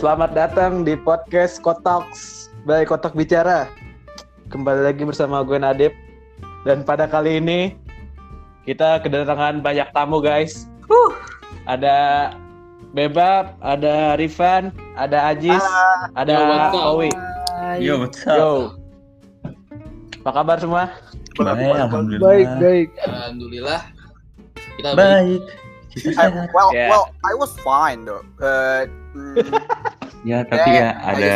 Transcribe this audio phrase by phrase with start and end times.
[0.00, 3.68] Selamat datang di podcast Kotoks by Kotok Bicara.
[4.48, 5.92] Kembali lagi bersama gue Nadib.
[6.64, 7.76] Dan pada kali ini
[8.64, 10.64] kita kedatangan banyak tamu guys.
[11.68, 12.32] Ada
[12.96, 15.60] Bebab, ada Rifan, ada Ajis,
[16.16, 16.88] ada Yo, what's up?
[16.96, 17.10] Owi.
[17.76, 18.36] Yo, what's up?
[18.40, 18.50] Yo.
[20.24, 20.96] Apa kabar semua?
[21.36, 22.24] Baik, alhamdulillah.
[22.24, 22.88] Baik, baik.
[23.04, 23.80] Alhamdulillah.
[24.80, 25.44] Kita baik.
[25.44, 25.60] Baik.
[25.96, 26.88] I, well, Yeah.
[26.90, 28.22] well, I was fine though.
[28.38, 29.34] Uh, mm,
[30.22, 31.32] Ya, tapi Yeah, ya I ada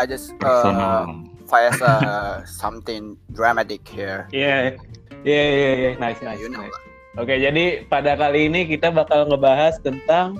[0.00, 1.00] I just uh, personal.
[1.46, 4.26] fires uh, something dramatic here.
[4.32, 4.80] Iya,
[5.22, 6.40] iya, iya, iya, nice, nice.
[6.40, 6.78] you know nice.
[7.14, 10.34] Oke, jadi pada kali ini kita bakal ngebahas tentang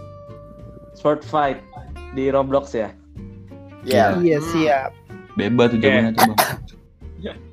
[0.98, 1.62] sword fight
[2.18, 2.90] di Roblox ya.
[3.86, 4.18] Yeah.
[4.18, 4.90] Iya, siap.
[5.34, 6.40] bebas tuh jawabannya tuh, Bang.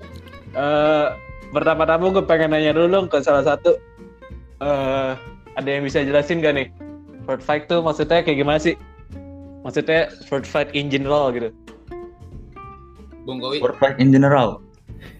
[0.52, 1.07] Eh,
[1.55, 3.79] pertama-tama gue pengen nanya dulu ke salah satu.
[4.59, 5.16] eh
[5.55, 6.68] ada yang bisa jelasin gak nih?
[7.23, 8.76] Sword fight tuh maksudnya kayak gimana sih?
[9.62, 11.49] Maksudnya sword fight in general gitu.
[13.26, 13.62] Bung Kowi.
[13.62, 14.62] Sword fight in general.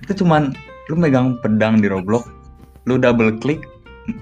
[0.02, 0.58] Itu cuman
[0.90, 2.26] lu megang pedang di Roblox,
[2.90, 3.62] lu double klik,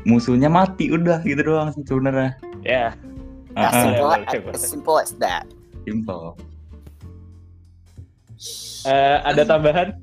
[0.04, 2.36] musuhnya mati udah gitu doang sih sebenarnya.
[2.68, 2.92] Ya,
[3.58, 4.12] As Ah, simple,
[4.54, 5.44] as simple as that.
[5.84, 6.38] simple.
[8.88, 9.98] Eh, ada tambahan?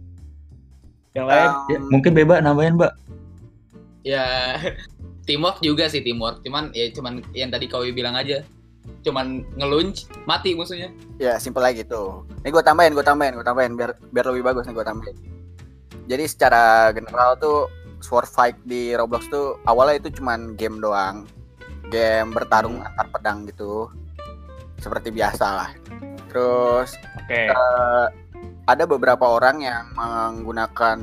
[1.16, 1.48] Yang lain?
[1.48, 2.92] Um, Ya, mungkin bebas nambahin, Mbak.
[4.04, 4.26] Ya
[5.26, 6.44] teamwork juga sih teamwork.
[6.44, 8.44] Cuman ya cuman yang tadi Kowi bilang aja.
[9.02, 10.90] Cuman ngelunch mati musuhnya.
[11.16, 12.26] ya simple aja gitu.
[12.42, 15.16] Ini gue tambahin, gue tambahin, gue tambahin biar biar lebih bagus nih gue tambahin.
[16.06, 17.66] Jadi secara general tuh
[17.98, 21.26] sword fight di Roblox tuh awalnya itu cuman game doang.
[21.86, 23.90] Game bertarung antar pedang gitu.
[24.78, 25.70] Seperti biasa lah.
[26.28, 27.48] Terus Oke.
[27.48, 28.06] eh,
[28.66, 30.98] ada beberapa orang yang menggunakan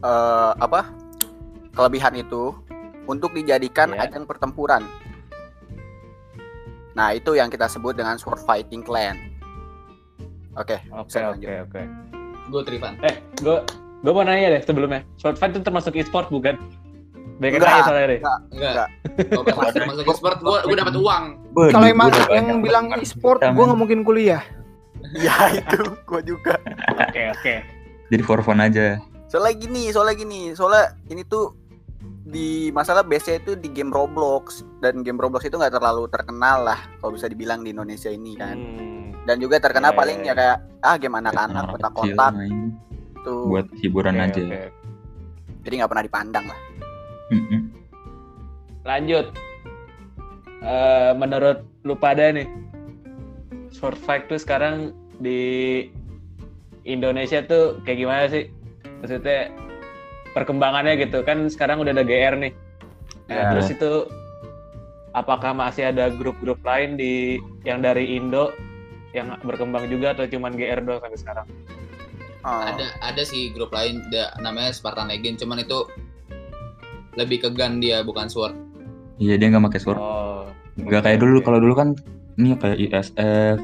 [0.00, 0.86] eh, apa
[1.70, 2.54] kelebihan itu
[3.04, 4.06] untuk dijadikan Ya.
[4.06, 4.86] ajang pertempuran.
[7.00, 9.16] Nah itu yang kita sebut dengan sword fighting clan.
[10.52, 11.80] Oke, Oke, oke, oke.
[12.52, 13.00] Gue Trivan.
[13.00, 13.56] Eh, gue
[14.04, 15.00] gue mau nanya deh sebelumnya.
[15.16, 16.60] Sword fight itu termasuk e-sport bukan?
[17.40, 18.18] Baik Enggak, aja soalnya deh.
[18.20, 18.38] enggak.
[18.52, 18.72] Enggak.
[18.76, 18.88] Enggak.
[19.32, 21.24] Kalau pas masuk masuk expert gue gue dapat uang.
[21.72, 24.44] Kalau emang yang banyak bilang e-sport, gue nggak mungkin kuliah.
[25.16, 26.60] Ya itu gue juga.
[27.00, 27.54] Oke, oke.
[28.12, 29.00] Jadi for fun aja.
[29.32, 31.56] Soalnya gini, soalnya gini, soalnya ini tuh
[32.30, 36.78] di masalah base itu di game Roblox dan game Roblox itu nggak terlalu terkenal lah
[37.02, 38.56] kalau bisa dibilang di Indonesia ini kan.
[38.56, 39.10] Hmm.
[39.26, 42.32] Dan juga terkenal Ya, paling ya, ya kayak ah game anak-anak kotak-kotak
[43.26, 43.44] tuh.
[43.52, 44.42] buat hiburan Oke, aja.
[44.46, 44.62] oke.
[45.66, 46.60] Jadi nggak pernah dipandang lah.
[48.86, 49.26] Lanjut.
[50.60, 52.48] Eh, menurut lu pada nih,
[54.04, 55.88] fight tuh sekarang di
[56.84, 58.44] Indonesia tuh kayak gimana sih?
[59.00, 59.48] Maksudnya
[60.30, 62.52] perkembangannya gitu kan sekarang udah ada GR nih.
[63.26, 63.44] Nah, Ya.
[63.50, 63.90] terus itu
[65.10, 68.54] apakah masih ada grup-grup lain di yang dari Indo
[69.10, 71.46] yang berkembang juga atau cuman GR doang sampai sekarang?
[72.40, 72.62] Oh.
[72.62, 75.36] Ada ada sih grup lain da- namanya Spartan Legend.
[75.36, 75.84] Cuman itu
[77.14, 78.54] lebih ke gun dia bukan sword.
[79.20, 79.98] Iya, dia nggak pakai sword.
[79.98, 80.46] Oh.
[80.78, 81.42] Nggak kayak dulu.
[81.42, 81.88] Kalau dulu kan
[82.34, 83.58] ini kayak ISF,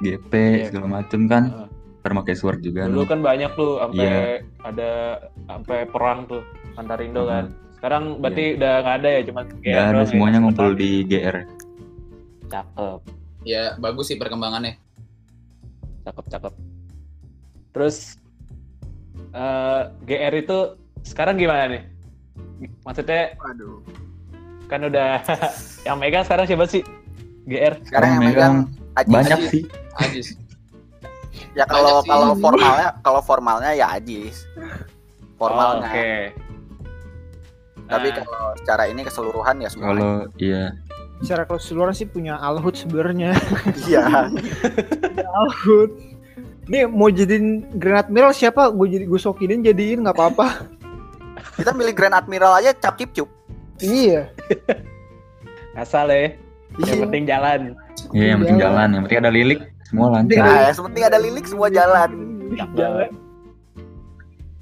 [0.00, 0.64] GP Iya.
[0.70, 1.44] segala macem kan.
[1.50, 1.68] Heeh.
[2.00, 2.88] Pernah pakai sword juga.
[2.88, 4.20] Dulu kan banyak tuh sampai Iya.
[4.62, 4.90] ada
[5.44, 6.40] sampai perang tuh
[6.74, 7.28] antar Indo Mhm.
[7.28, 7.44] kan.
[7.76, 11.36] Sekarang berarti udah nggak ada ya cuma Nggak ada ya, semuanya yang ngumpul di GR.
[12.46, 13.00] Cakep,
[13.42, 14.76] Ya bagus sih perkembangannya.
[16.02, 16.54] cakep, cakep.
[17.70, 18.16] Terus
[19.30, 20.58] eh, GR itu
[21.02, 21.82] sekarang gimana nih?
[22.82, 23.80] Maksudnya Waduh.
[24.66, 25.20] kan udah
[25.86, 26.82] yang megang sekarang siapa sih?
[27.44, 27.76] GR.
[27.82, 28.56] Sekarang yang megang megang
[28.96, 29.10] Ajis.
[29.10, 29.50] banyak Ajis.
[29.50, 29.62] sih.
[29.96, 30.26] Ajis.
[31.52, 34.46] Ya kalau kalau formalnya kalau formalnya ya Ajis.
[35.36, 35.88] Oh, Formalnya.
[35.88, 36.12] Oke.
[37.84, 39.86] Tapi Nah, kalau secara ini keseluruhan ya semua.
[39.90, 40.76] Kalau iya
[41.20, 43.34] Secara keseluruhan sih punya Alhut sebenarnya.
[43.88, 44.30] Iya.
[45.26, 45.90] Alhut.
[46.64, 48.70] Nih mau jadiin Granat Admiral siapa?
[48.70, 50.46] Gue jadi gue sokinin jadiin nggak apa-apa.
[51.58, 53.28] Kita milih Grand Admiral aja cap cip cup.
[53.80, 54.28] iya.
[55.72, 56.36] asal ya.
[56.78, 57.02] Yang Iya.
[57.02, 57.60] penting jalan.
[58.12, 58.74] Iya, yang penting Jalan.
[58.76, 59.60] jalan, yang penting ada lilik,
[59.90, 60.38] semua lancar.
[60.38, 62.10] Nah, yang penting ada lilik semua jalan.
[62.78, 63.10] Jalan.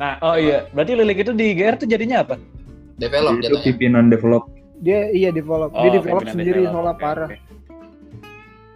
[0.00, 2.40] Nah, oh iya, berarti lilik itu di GR tuh jadinya apa?
[2.96, 3.64] Develop Itu jatuhnya.
[3.66, 4.48] pimpinan develop
[4.80, 5.70] Dia iya develop.
[5.74, 6.72] Oh, dia develop sendiri develop.
[6.72, 7.28] soalnya Oke, parah.
[7.28, 7.38] oke.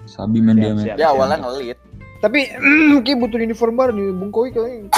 [0.04, 0.96] sabi men dia siap.
[0.98, 1.78] Dia awalnya ngelit.
[2.22, 2.40] Tapi
[3.06, 4.90] Ki butuh uniform baru nih, Bung Koi kayaknya.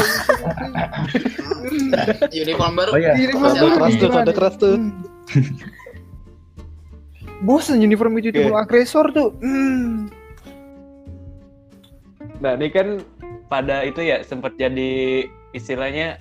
[2.44, 2.90] Uniform baru.
[2.92, 3.12] Oh iya.
[3.16, 4.74] Uniform baru keras tuh, kode keras tuh.
[4.76, 4.92] Hmm.
[7.44, 9.32] Bosen uniform itu itu agresor tuh.
[9.40, 10.08] Hmm.
[12.38, 13.00] Nah, ini kan
[13.46, 16.18] pada itu ya sempat jadi istilahnya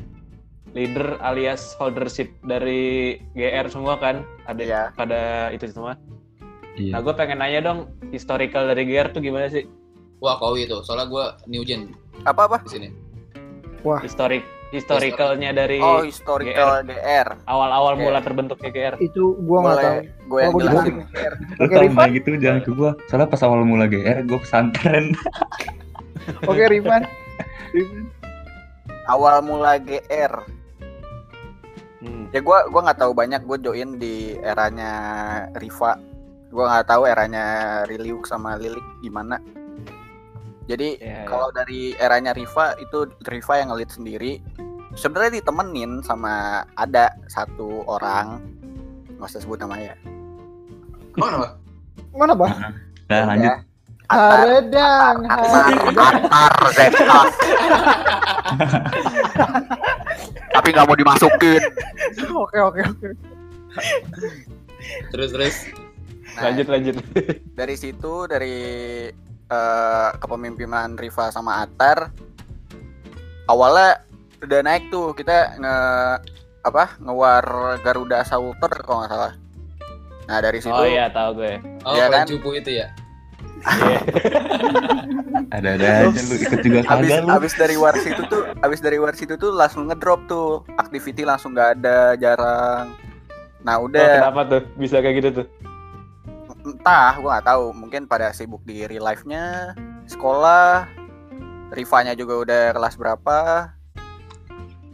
[0.74, 4.82] leader alias holdership dari GR semua kan ada Iya.
[4.94, 5.98] pada itu semua.
[6.74, 6.92] Iya.
[6.92, 7.80] Nah, gue pengen nanya dong,
[8.10, 9.66] historical dari GR tuh gimana sih?
[10.18, 11.94] Wah Kowi itu, soalnya gue new gen
[12.24, 12.58] Apa apa?
[12.64, 12.90] di sini.
[14.02, 17.28] Historik historicalnya dari Oh, historical GR.
[17.46, 18.02] awal-awal Oke.
[18.02, 18.96] mula terbentuknya GR.
[18.98, 19.98] Itu gua nggak tahu.
[20.26, 20.96] Gue yang gua jelasin.
[21.62, 22.08] Lu Rifan.
[22.10, 22.92] gitu jangan ke gua.
[23.06, 25.14] Soalnya pas awal mula GR gua pesantren.
[26.50, 27.04] Oke, Rifan.
[27.74, 28.06] Rifan.
[29.10, 30.34] Awal mula GR.
[32.04, 32.28] Hmm.
[32.32, 34.92] Ya gua gua nggak tahu banyak gue join di eranya
[35.60, 36.00] Riva.
[36.52, 37.46] Gua nggak tahu eranya
[37.88, 39.40] Riliuk sama Lilik gimana.
[40.64, 41.28] Jadi Ya, ya.
[41.28, 44.40] kalau dari eranya Riva itu Riva yang ngelit sendiri.
[44.96, 48.40] Sebenarnya ditemenin sama ada satu orang
[49.18, 49.98] nggak usah sebut namanya.
[51.20, 51.50] Oh, kenapa?
[52.14, 52.52] Mana, Bah?
[53.10, 53.52] Nah, lanjut.
[53.52, 53.56] Ya.
[54.14, 55.16] Haredang.
[55.26, 57.28] Atar, Haredang.
[60.54, 61.62] Tapi nggak mau dimasukin.
[62.30, 63.10] Oke, oke, oke.
[65.10, 65.56] Terus terus.
[66.34, 66.96] Nah, Lanjut lanjut.
[67.54, 68.58] dari situ dari
[69.46, 72.10] eh, kepemimpinan Riva sama Atar
[73.46, 74.02] awalnya
[74.42, 75.78] udah naik tuh kita nge
[76.64, 77.46] apa ngewar
[77.86, 79.34] Garuda Assaulter kalau nggak salah
[80.26, 81.60] nah dari situ Oh iya tahu gue.
[81.84, 82.26] Oh, Plan kan?
[82.26, 82.88] cupu itu ya.
[83.64, 84.00] Iya.
[85.50, 87.30] Ada-ada aja lu ikut juga abis kagak lu.
[87.32, 91.54] abis dari war situ tuh abis dari war situ tuh langsung ngedrop tuh activity langsung
[91.54, 92.92] nggak ada jarang
[93.60, 95.48] nah Oh, udah kenapa tuh bisa kayak gitu tuh?
[96.66, 99.76] entah gua nggak tahu mungkin pada sibuk di real life-nya
[100.06, 100.88] sekolah
[101.70, 103.38] Rivanya juga udah kelas berapa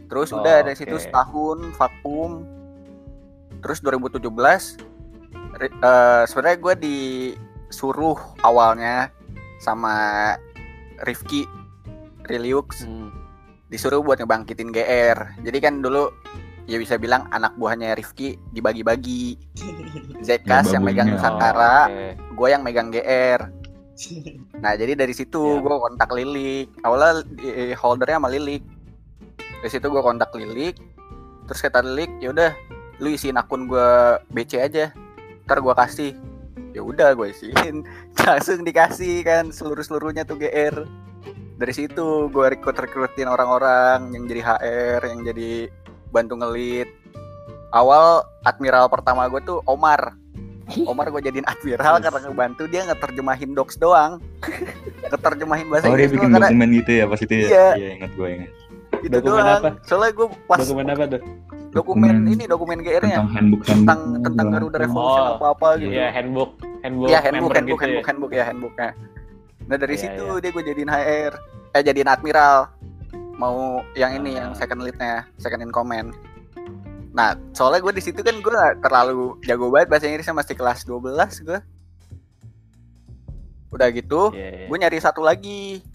[0.06, 1.02] terus Oh, udah dari situ oke.
[1.02, 2.42] setahun vakum
[3.60, 4.22] terus 2017
[5.56, 6.74] ri- eh, sebenarnya gue
[7.70, 9.14] disuruh awalnya
[9.56, 10.34] sama
[11.00, 11.46] Rifki
[12.26, 13.14] Reliux Hmm.
[13.66, 16.10] disuruh buat ngebangkitin GR jadi kan dulu
[16.66, 19.38] ya bisa bilang anak buahnya Rifki dibagi-bagi
[20.26, 21.08] Zekas Ya, yang megang.
[21.08, 22.36] Nusantara Oh, oke.
[22.36, 23.40] gue yang megang GR.
[24.54, 25.60] Nah jadi dari situ Ya.
[25.60, 26.68] gue kontak Lilik.
[26.80, 28.60] Awalnya eh, holdernya sama Lilik.
[29.38, 30.76] Dari situ gue kontak Lilik.
[31.44, 32.52] Terus kata Lilik, ya udah,
[32.98, 33.88] lu isiin akun gue
[34.28, 34.92] BC aja.
[35.44, 36.12] Ntar gue kasih.
[36.70, 37.82] Ya udah gue isiin.
[38.26, 40.86] Langsung dikasih kan seluruh seluruhnya tuh GR.
[41.60, 45.68] Dari situ gue rekrut rekrutin orang-orang yang jadi HR, yang jadi
[46.08, 46.88] bantu ngelit.
[47.70, 50.16] Awal admiral pertama gue tuh Omar.
[50.90, 54.22] Omar gue jadiin admiral karena ngebantu dia ngeterjemahin docs doang.
[55.10, 57.46] ngeterjemahin bahasa Oh dia Inggris bikin doang karena dokumen gitu ya pas itu ya?
[57.46, 57.66] Iya.
[57.76, 58.50] Iya ingat gue ingat.
[59.00, 59.58] Itu Dokumen doang.
[59.58, 59.68] apa?
[59.82, 61.22] Soalnya gue pas Dokumen apa tuh?
[61.70, 65.92] dokumen ini dokumen GR-nya tentang handbook handbook tentang tentang Garuda Revolution Oh, apa-apa gitu.
[65.92, 66.50] Iya handbook
[66.82, 68.08] handbook Iya handbook member handbook gitu handbook ya.
[68.10, 68.88] handbook ya handbooknya.
[69.64, 70.40] Nah dari Iya, situ iya.
[70.40, 71.32] dia gue jadiin HR,
[71.70, 72.58] eh jadiin admiral.
[73.32, 73.56] Mau
[73.94, 74.38] yang ini Ah.
[74.42, 76.10] yang second lead-nya, second in command.
[77.10, 80.82] Nah soalnya gue di situ kan gue gak terlalu jago banget bahasa Inggrisnya masih kelas
[80.82, 81.06] 12
[81.40, 81.58] gue.
[83.70, 84.66] Udah gitu, Iya, iya.
[84.66, 85.86] gue nyari satu lagi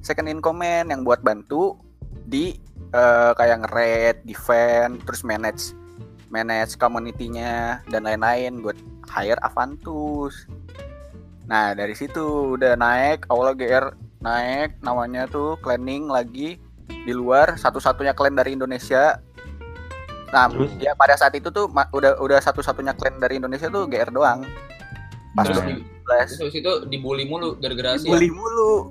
[0.00, 1.78] second in command yang buat bantu
[2.24, 2.56] di
[2.90, 5.72] eh, kayak nge-raid, defend, terus manage
[6.26, 8.74] manage community-nya dan lain-lain gue
[9.08, 10.46] hire Avantus.
[11.44, 13.86] Nah, dari situ udah naik awalnya GR
[14.20, 19.18] naik namanya tuh cleaning lagi di luar satu-satunya clan dari Indonesia.
[20.30, 20.70] Nah, Terus?
[20.78, 24.46] ya pada saat itu tuh ma- udah udah satu-satunya clan dari Indonesia tuh GR doang.
[25.32, 25.66] Pas Terus Nah.
[25.68, 28.06] di- 2012 terus itu dibully mulu gara-gara sih.
[28.06, 28.90] bully mulu.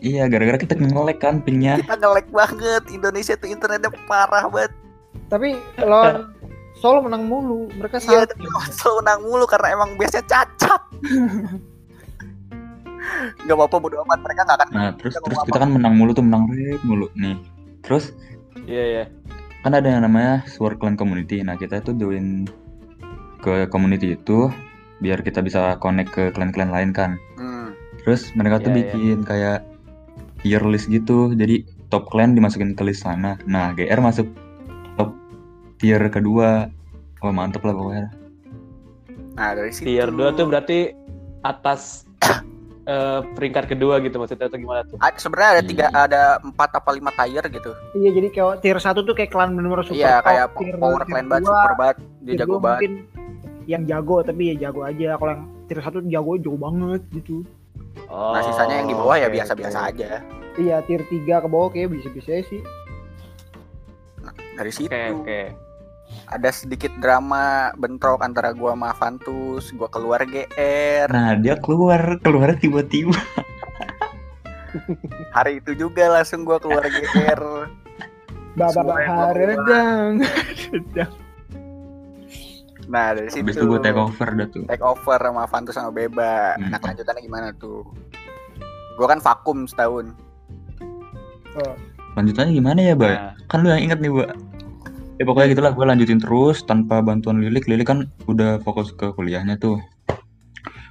[0.00, 1.76] Iya gara-gara kita ngelek kan pingnya.
[1.80, 2.82] Kita nge-lag banget.
[2.88, 4.72] Indonesia tuh internetnya parah banget.
[5.28, 6.32] Tapi lawan
[6.80, 7.68] Solo menang mulu.
[7.76, 8.26] Mereka Iya, salah.
[8.32, 10.80] tapi selalu menang mulu karena emang biasanya cacat.
[13.44, 15.94] Gak apa-apa bodo amat mereka gak akan Nah terus Kita terus mau kita kan menang
[15.96, 17.36] mulu tuh menang red mulu nih.
[17.84, 18.12] Terus
[18.64, 19.04] Iya iya.
[19.60, 21.44] kan ada yang namanya Sword Clan Community.
[21.44, 22.48] Nah kita tuh join
[23.40, 24.48] ke community itu
[25.00, 27.16] biar kita bisa connect ke klan-klan lain kan.
[27.36, 27.72] Hmm.
[28.04, 28.84] Terus mereka tuh Iya, iya.
[28.92, 29.58] bikin kayak
[30.40, 31.32] tier list gitu.
[31.32, 33.36] Jadi top clan dimasukin ke list sana.
[33.44, 34.26] Nah GR masuk
[34.94, 35.12] top
[35.76, 36.68] tier kedua.
[37.18, 38.06] Wah mantep lah pokoknya.
[39.30, 40.92] Nah dari situ Tier 2 tuh berarti
[41.40, 42.04] atas
[42.84, 44.96] eh, peringkat kedua gitu maksudnya atau gimana tuh?
[44.98, 46.00] A- sebenarnya ada tiga Hmm.
[46.02, 49.80] ada empat apa lima tier gitu Iya, jadi kayak tier 1 tuh kayak klan bener-bener
[49.82, 50.26] super iya top.
[50.26, 52.92] kayak Tier power tier clan banget super banget dia jago banget mungkin
[53.64, 55.08] yang jago tapi ya jago aja.
[55.14, 57.36] Kalau yang tier 1 jago jago banget gitu.
[58.10, 59.88] Oh, nah sisanya yang di bawah ya oke, biasa-biasa oke.
[59.94, 60.10] aja
[60.58, 62.60] Iya, tier 3 ke bawah kayak bisa-bisa sih.
[64.54, 65.42] dari situ Oke oke.
[66.28, 72.52] ada sedikit drama bentrok antara gua sama Avantus gua keluar GR Nah dia keluar keluar
[72.58, 73.14] tiba-tiba.
[75.36, 77.40] hari itu juga langsung gua keluar GR
[78.58, 80.20] yang gua Haredang.
[82.90, 84.64] Nah dari situ Habis itu gue take over dah tuh.
[84.66, 86.58] take over sama Fantus sama Beba.
[86.58, 86.74] Hmm.
[86.74, 87.86] Nah kelanjutannya gimana tuh?
[88.98, 90.12] Gue kan vakum setahun.
[92.18, 93.14] Lanjutannya gimana ya, Bay?
[93.14, 94.30] Nah, Kan lu yang inget nih, Mbak.
[95.20, 97.68] Ya pokoknya gitulah gue lanjutin terus tanpa bantuan Lilik.
[97.68, 99.78] Lilik kan udah fokus ke kuliahnya tuh.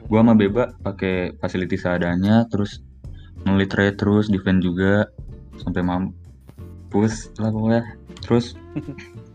[0.10, 2.82] Gua sama Beba pakai facility seadanya terus
[3.46, 5.06] ngelit trade terus defend juga
[5.62, 7.84] sampai mampus lah pokoknya.
[8.26, 8.58] Terus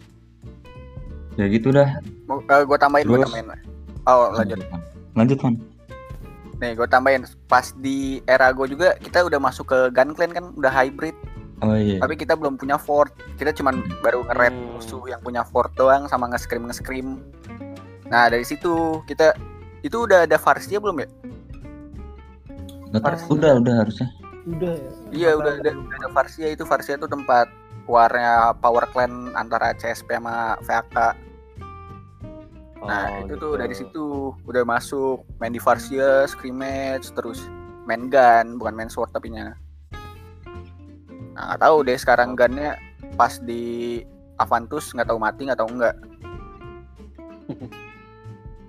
[1.34, 1.98] ya gitu dah.
[2.26, 3.46] Mau gue tambahin, gue tambahin.
[4.04, 4.60] Oh lanjut.
[5.14, 5.54] Lanjut, Man.
[6.58, 7.22] Nih gue tambahin.
[7.50, 11.14] Pas di era gue juga kita udah masuk ke gun clan kan, udah hybrid.
[11.62, 12.02] Oh iya.
[12.02, 13.14] Tapi kita belum punya fort.
[13.38, 14.74] Kita cuman baru nge-raid Hmm.
[14.76, 17.22] musuh yang punya fort doang sama nge-scream nge-scream.
[18.10, 19.32] Nah dari situ kita
[19.80, 21.08] itu udah ada Farsia belum ya?
[23.30, 24.08] Udah, udah harusnya.
[24.44, 24.90] Udah ya.
[25.10, 27.48] Iya udah ada udah ada Farsia itu Farsia itu tempat
[27.84, 30.96] warnya power clan antara CSP sama VAK.
[32.84, 33.40] Nah oh, itu gitu.
[33.40, 34.06] tuh dari situ
[34.44, 37.48] udah masuk main di Farsia, scrimmage terus
[37.88, 39.56] main gun bukan main sword tapi nya.
[41.32, 42.76] Nah nggak tahu deh sekarang gunnya
[43.16, 44.04] pas di
[44.36, 45.96] Avantus nggak tahu mati nggak tahu enggak.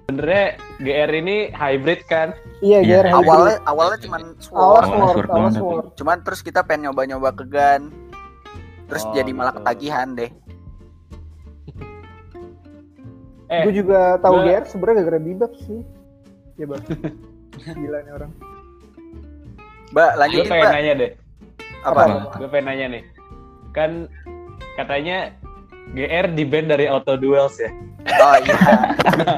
[0.05, 0.47] Sebenarnya
[0.79, 2.29] GR ini hybrid kan?
[2.61, 2.79] Iya.
[2.85, 3.05] Ger.
[3.09, 5.85] Awalnya awalnya cuman sword, Awalnya sword, sword awal doang, sword.
[5.97, 7.89] cuman terus kita pengen nyoba-nyoba ke gun.
[8.85, 9.59] Terus Oh, jadi malah gitu.
[9.61, 10.31] ketagihan deh.
[13.45, 15.85] Eh, Gue juga tahu gua- GR sebenarnya gara-gara bibab sih.
[16.57, 16.81] Ya bang.
[17.77, 18.31] Gila nih orang.
[19.93, 20.73] Mbak gue lanjutin pengen mbak.
[20.73, 21.11] nanya deh.
[21.85, 22.01] Apa?
[22.35, 23.03] Gue pengen nanya nih.
[23.69, 23.91] Kan
[24.73, 25.29] katanya
[25.87, 27.69] GR di band dari Auto Duels ya.
[28.07, 28.55] Oh iya.
[28.55, 29.37] Nah,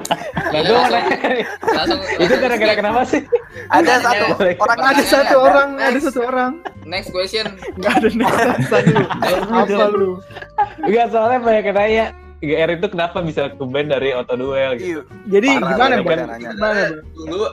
[0.49, 3.21] Iya, gue mau langsung- itu gara-gara kenapa sih?
[3.67, 6.05] Ada satu Ada orang Ada satu orang, ada Next.
[6.05, 6.51] satu orang.
[6.83, 7.45] Next question.
[7.73, 8.23] Enggak ada lu.
[9.49, 10.11] Apa lu?
[10.81, 12.05] Enggak, soalnya banyak yang nanya
[12.37, 15.01] GR itu kenapa bisa ke band dari Auto Duel gitu.
[15.01, 15.01] Iya.
[15.27, 16.19] Jadi Parah, gimana bang?
[16.37, 16.83] Gimana?
[17.13, 17.47] Dulu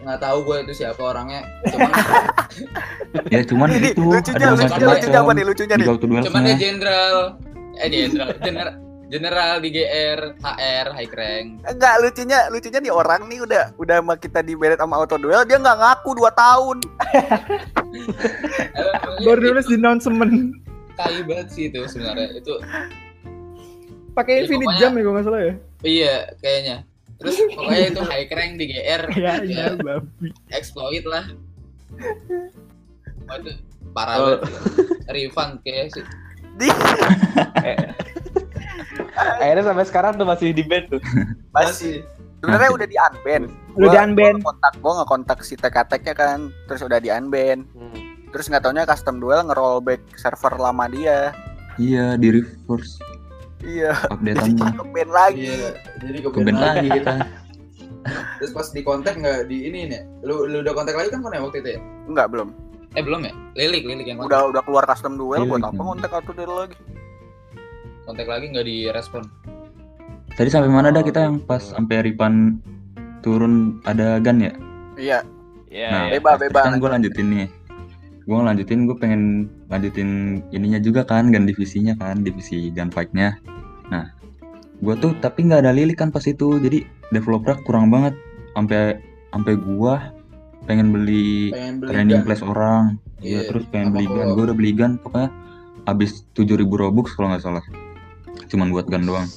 [0.00, 1.40] nggak tahu gue itu siapa orangnya.
[1.66, 1.90] Cuman
[3.34, 5.86] Ya cuman Ini itu lucunya, ada lucunya, lucunya apa nih lucunya nih?
[6.00, 7.16] cuman dia jenderal.
[7.80, 8.30] Eh jenderal.
[8.38, 8.74] Jenderal.
[9.10, 11.66] General di GR, HR, high rank.
[11.66, 15.42] Enggak lucunya, lucunya nih orang nih udah udah sama kita di beret sama auto duel
[15.42, 16.78] dia nggak ngaku 2 tahun.
[19.24, 20.54] Baru nulis di announcement.
[20.94, 22.38] Tai banget sih itu sebenarnya.
[22.38, 22.54] Itu
[24.10, 25.54] Pakai Ya, infinite pokoknya- jam ya kalau nggak salah ya.
[25.82, 26.76] iya kayaknya.
[27.16, 29.02] Terus pokoknya itu high rank di GR.
[29.10, 30.28] Iya, ya, iya, babi.
[30.50, 31.24] exploit lah.
[33.32, 33.52] Itu
[33.90, 34.26] parah Oh.
[34.38, 34.40] banget.
[35.08, 36.04] Refund kayak sih.
[36.60, 36.68] Di
[39.40, 41.00] Akhirnya sampai sekarang tuh masih di band tuh.
[41.56, 42.04] masih
[42.44, 43.42] sebenarnya udah di unban.
[43.80, 44.34] Udah di unban.
[44.44, 47.64] Kontak gua nggak kontak si tek-teknya kan, terus udah di unban.
[48.30, 51.32] Terus nggak taunya custom duel nge-rollback server lama dia.
[51.80, 53.00] Iya di reverse
[53.60, 53.92] Iya,
[54.24, 55.52] jadi updateannya ke ban lagi.
[55.52, 55.68] Iya,
[56.00, 57.12] jadi ke band lagi kita.
[58.40, 60.00] Terus pas di kontak nggak di ini nih.
[60.24, 61.80] Lu lu udah kontak lagi kan kan ya waktu itu ya?
[62.08, 62.48] Enggak belum.
[62.98, 63.32] Eh belum ya?
[63.54, 64.30] Lilik, lilik yang kontak.
[64.34, 65.86] Udah udah keluar custom duel buat Iya, apa iya.
[65.86, 66.76] kontak auto duel lagi?
[68.02, 69.22] Kontak lagi nggak direspon.
[70.34, 72.58] Tadi sampai mana dah kita yang pas sampai Ripan
[73.22, 74.52] turun ada gun ya?
[74.98, 75.18] Iya,
[75.70, 76.18] Iya, Nah, iya.
[76.18, 76.60] Beba, terus beba.
[76.66, 77.48] Kan gue lanjutin nih.
[78.26, 79.22] Gue lanjutin, gue pengen
[79.70, 80.08] lanjutin
[80.50, 83.38] ininya juga kan, gun divisinya kan, divisi gunfight-nya.
[83.90, 84.10] Nah,
[84.82, 86.82] gue tuh tapi nggak ada lilik kan pas itu, jadi
[87.14, 88.18] developer kurang banget.
[88.58, 88.98] Sampai
[89.30, 89.94] sampai gue
[90.64, 92.26] pengen beli Pengen beli training gun.
[92.26, 92.84] class orang.
[93.18, 94.16] Iya, Iya, terus pengen sama beli gun.
[94.16, 94.32] gua.
[94.32, 95.28] Gue udah beli gun, pokoknya
[95.82, 97.64] habis 7000 robux kalau nggak salah.
[98.46, 99.28] Cuman buat gun doang.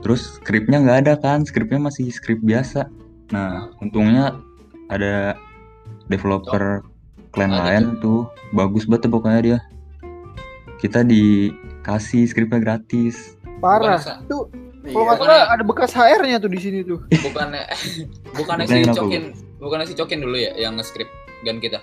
[0.00, 2.88] Terus skripnya nggak ada kan, skripnya masih skrip biasa.
[3.30, 4.36] Nah, untungnya
[4.86, 5.32] ada
[6.06, 6.84] developer
[7.30, 9.58] clan Ada lain tuh bagus banget pokoknya dia.
[10.76, 13.36] Kita dikasih skripnya gratis.
[13.58, 13.96] Parah.
[14.24, 14.48] Tuh
[14.84, 14.92] Iya.
[14.92, 17.00] kalau nggak salah ada bekas HR-nya tuh di sini tuh.
[17.08, 17.64] bukannya
[18.36, 19.24] bukannya Bukannya si kenapa, Cokin,
[19.64, 21.08] bukannya si Cokin dulu ya yang nge-script
[21.48, 21.80] gun kita.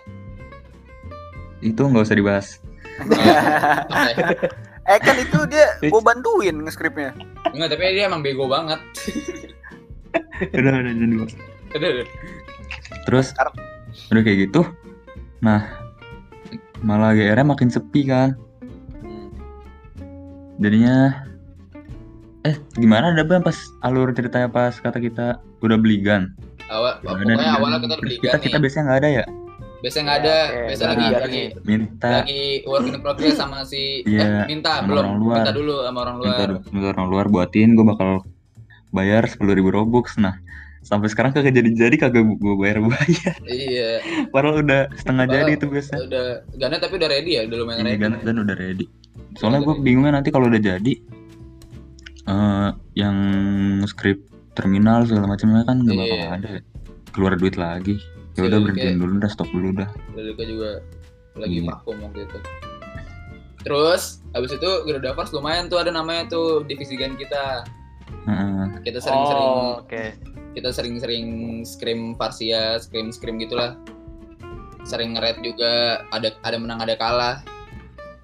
[1.65, 2.47] Itu nggak usah dibahas.
[3.01, 4.37] Oke.
[4.91, 7.17] eh kan itu dia gua bantuin nge-scriptnya.
[7.49, 8.77] Enggak, tapi dia emang bego banget.
[10.57, 11.33] udah udah jangan dibahas.
[11.73, 12.07] Udah, udah.
[13.09, 13.27] Terus
[14.13, 14.61] udah kayak gitu.
[15.41, 15.65] Nah,
[16.85, 18.37] malah GR-nya makin sepi kan.
[20.61, 21.25] Jadinya
[22.41, 25.25] eh gimana ada bang pas alur ceritanya pas kata kita
[25.61, 26.33] udah beli gun.
[26.71, 29.25] Awal, ada pokoknya nih, awalnya kita beli kita, kita biasanya nggak ada ya.
[29.81, 31.43] Biasanya nggak ada, Oke, biasa nah, lagi lagi.
[31.61, 35.03] Minta lagi work in progress sama si Iya, eh minta sama belum.
[35.03, 35.35] orang luar.
[35.37, 36.29] minta dulu sama orang luar.
[36.47, 38.09] minta minta orang luar buatin gue bakal
[38.89, 40.15] bayar sepuluh ribu robux.
[40.15, 40.39] Nah
[40.81, 43.89] sampai sekarang kagak jadi jadi kagak gue bayar bayar Iya,
[44.29, 45.93] padahal udah setengah Padahal jadi itu biasa.
[45.99, 46.25] udah
[46.55, 48.01] gunnya tapi udah ready ya, udah lumayan ini ready.
[48.01, 48.85] kan dan udah ready.
[49.35, 50.93] Soalnya gue bingungnya nanti kalau udah jadi
[52.23, 53.17] eh, yang
[53.85, 56.27] script terminal segala macamnya kan nggak bakal Iya.
[56.33, 56.51] ada
[57.11, 57.95] keluar duit lagi
[58.31, 60.69] ya Si udah Lilike- berhentiin dulu udah stop dulu dah Lilika juga
[61.33, 61.67] lagi Iya.
[61.69, 62.39] vakum waktu itu.
[63.61, 67.61] Terus habis itu Garuda Force lumayan tuh ada namanya tuh divisi gan kita.
[68.25, 68.81] Heeh.
[68.81, 70.03] Kita sering-sering Oh, oke.
[70.51, 71.27] kita sering-sering
[71.63, 73.77] scrim Varsia, scrim scrim gitulah.
[74.81, 77.45] Sering nge juga, ada ada menang ada kalah.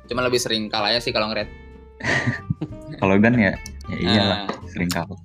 [0.06, 1.46] Cuma lebih sering kalahnya sih kalau nge
[3.00, 3.54] kalau kan ya
[3.88, 5.20] ya iyalah Nah, sering kalah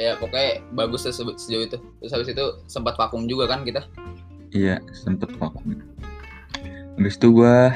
[0.00, 1.76] ya pokoknya bagus tuh se- sejauh itu.
[1.76, 3.84] Terus habis itu sempat vakum juga kan kita.
[4.50, 5.78] iya sempet vakum
[6.96, 7.70] habis itu gua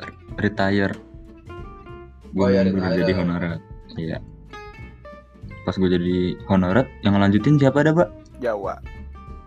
[0.00, 0.96] r- retire
[2.32, 2.96] gua Oh, iya, retire.
[2.96, 3.60] jadi honorat
[3.94, 4.18] iya
[5.62, 6.16] pas gue jadi
[6.46, 8.80] honorat yang lanjutin siapa ada pak Jawa.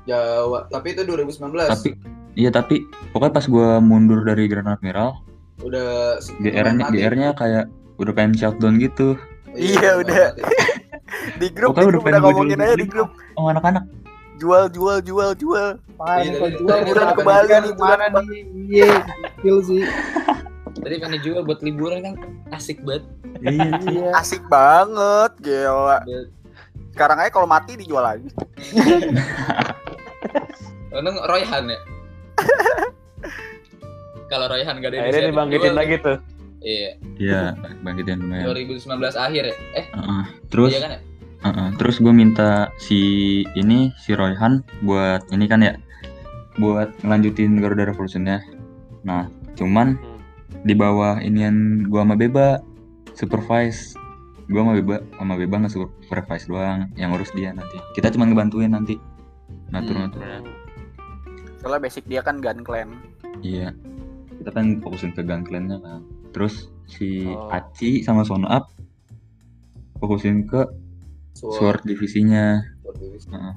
[0.05, 1.50] Jawa, tapi itu 2019.
[1.67, 1.89] tapi
[2.34, 5.17] iya tapi pokoknya pas gua mundur dari Grand Admiral
[5.60, 7.65] udah GR-nya GR-nya kayak
[7.98, 9.17] udah pengen shutdown gitu
[9.51, 10.38] Iya, udah.
[11.34, 13.10] Di grup, Pokoknya di udah grup udah ngomongin jual aja di grup.
[13.34, 13.84] oh anak-anak
[14.38, 15.68] Jual, jual, jual, jual.
[15.96, 18.28] Parah Iya, nih, kalau dari- jual Kembali bulan nih, bulan nih?
[18.70, 18.92] Iya,
[19.34, 19.82] gokil sih.
[20.78, 22.14] Tadi pengen juga buat liburan kan
[22.52, 23.04] asik banget.
[23.42, 24.08] iya Iya.
[24.14, 25.98] Asik banget, gila.
[26.92, 28.30] Sekarang aja kalau mati dijual lagi.
[30.92, 31.78] Untung Royhan ya.
[34.28, 36.18] Kalau Royhan gak ada Akhirnya dibangkitin jual, lagi tuh.
[36.58, 37.42] Iya, iya
[37.86, 39.56] bangkitin lumayan 2019 akhir ya.
[39.78, 40.24] Eh, Heeh.
[40.50, 41.02] terus iya kan ya?
[41.38, 43.00] Heeh, terus gue minta si
[43.54, 45.78] ini si Royhan buat ini kan ya
[46.58, 48.42] buat ngelanjutin Garuda Revolutionnya.
[49.06, 50.18] Nah, cuman Hmm.
[50.66, 52.58] di bawah inian gua sama Beba
[53.14, 53.94] supervise.
[54.50, 57.78] Gua sama Beba sama Beba nggak supervise doang, yang ngurus dia nanti.
[57.94, 58.98] Kita cuma ngebantuin nanti
[59.70, 60.42] ngatur-ngaturnya.
[61.62, 62.90] Soalnya basic dia kan gun clan.
[63.46, 63.78] Iya.
[64.42, 66.02] Kita kan fokusin ke gun clan-nya kan.
[66.31, 67.51] Terus si Oh.
[67.51, 68.72] Aci sama Sono Up
[69.98, 70.63] fokusin ke
[71.34, 71.53] Sword.
[71.57, 72.62] sword divisinya.
[72.81, 73.31] Sword Division.
[73.34, 73.55] Heeh.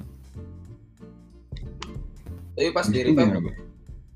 [2.56, 3.52] Tapi pas di revive, gimana,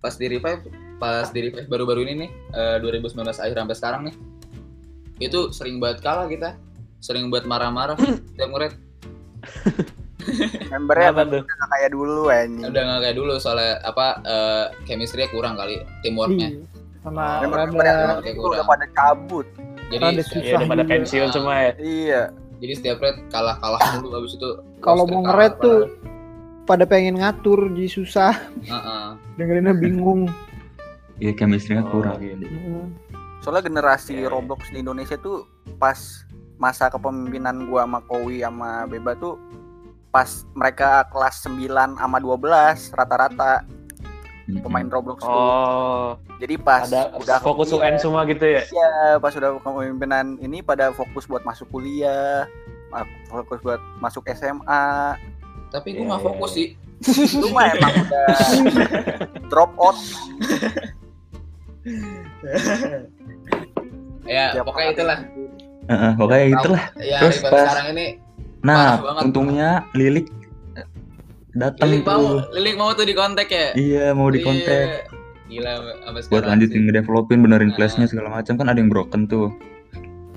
[0.04, 0.60] pas di revive,
[1.00, 4.14] pas di revive baru-baru ini nih, eh, 2019 akhir sampai sekarang nih,
[5.22, 6.52] itu sering banget kalah kita,
[7.00, 7.96] sering buat marah-marah,
[8.36, 8.72] tiap murid
[10.72, 11.42] Membernya Kenapa tuh?
[11.44, 16.64] kayak dulu udah nggak kayak dulu soalnya apa eh chemistry-nya kurang kali, teamworknya.
[17.04, 18.66] Sama yang rada dulu Kayak udah kurang.
[18.66, 19.46] pada cabut.
[19.84, 20.40] Jadi Rada susah.
[20.40, 21.72] Iya, udah pada pensiun semua ya.
[21.76, 22.22] Iya.
[22.54, 26.64] jadi setiap red kalah-kalah dulu habis itu kalau mau kalah, ngeret tuh kalah.
[26.64, 29.06] pada pengen ngatur jadi susah Heeh.
[29.36, 30.32] dengerinnya bingung
[31.14, 32.16] Iya, chemistry-nya Oh, kurang.
[32.18, 32.48] gitu.
[33.38, 34.32] Soalnya generasi Iya, iya.
[34.32, 35.44] Roblox di Indonesia tuh
[35.76, 36.24] pas
[36.56, 39.36] masa kepemimpinan gua sama Kowi sama Beba tuh
[40.08, 43.66] pas mereka kelas 9 sama 12 rata-rata.
[44.44, 45.30] Pemain Roblox tuh.
[45.30, 48.60] Oh, Jadi pas ada udah fokus kuliah- UN semua gitu ya.
[48.62, 52.44] Iya, pas udah kepemimpinan ini pada fokus buat masuk kuliah,
[53.26, 55.16] fokus buat masuk SMA.
[55.68, 56.56] Tapi gue Iya, nggak iya, fokus iya.
[56.56, 56.68] sih.
[57.36, 58.26] Itu mah emang udah
[59.50, 59.96] drop out.
[64.24, 65.18] Ya tiap pokoknya itulah.
[65.84, 66.82] Heeh, pokoknya itulah.
[66.96, 68.06] Ya Terus pas- sekarang ini
[68.64, 70.32] Nah, untungnya Lilik
[71.54, 72.38] datang Lilik mau, tuh.
[72.52, 73.66] Lilik mau tuh di kontak ya.
[73.72, 74.98] Iya, mau di kontak Iya.
[75.44, 75.72] Gila
[76.26, 77.76] buat lanjutin ngedevelopin benerin Nah.
[77.76, 79.52] flashnya segala macam kan ada yang broken tuh.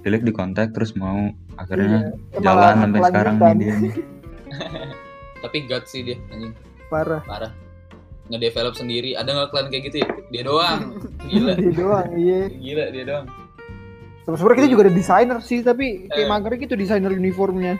[0.02, 3.56] Lilik di kontak terus mau akhirnya Iya, jalan sampai sekarang nih kelanjutan.
[3.58, 3.74] dia.
[3.78, 3.94] nih.
[5.44, 6.54] Tapi god sih dia anjing
[6.88, 7.52] parah parah.
[8.28, 9.14] Ngedevelop sendiri.
[9.14, 10.10] Ada nggak klan kayak gitu ya?
[10.30, 10.80] Dia doang.
[11.24, 11.54] Gila.
[11.62, 13.26] dia doang iya Gila dia doang.
[14.28, 16.30] Sebenarnya kita juga ada desainer sih tapi kayak Eh.
[16.30, 17.80] magernya gitu desainer uniformnya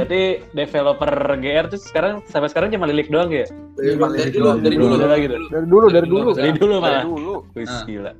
[0.00, 3.44] Berarti developer GR tuh sekarang sampai sekarang cuma lilik doang ya?
[3.76, 4.58] Dari, Cuma dari dulu, doang.
[4.64, 5.46] dari dulu, dari dulu.
[5.52, 7.34] dari dulu dari dulu Dari dulu Dari dulu.
[7.52, 7.84] Wih, Nah.
[7.84, 8.12] gila.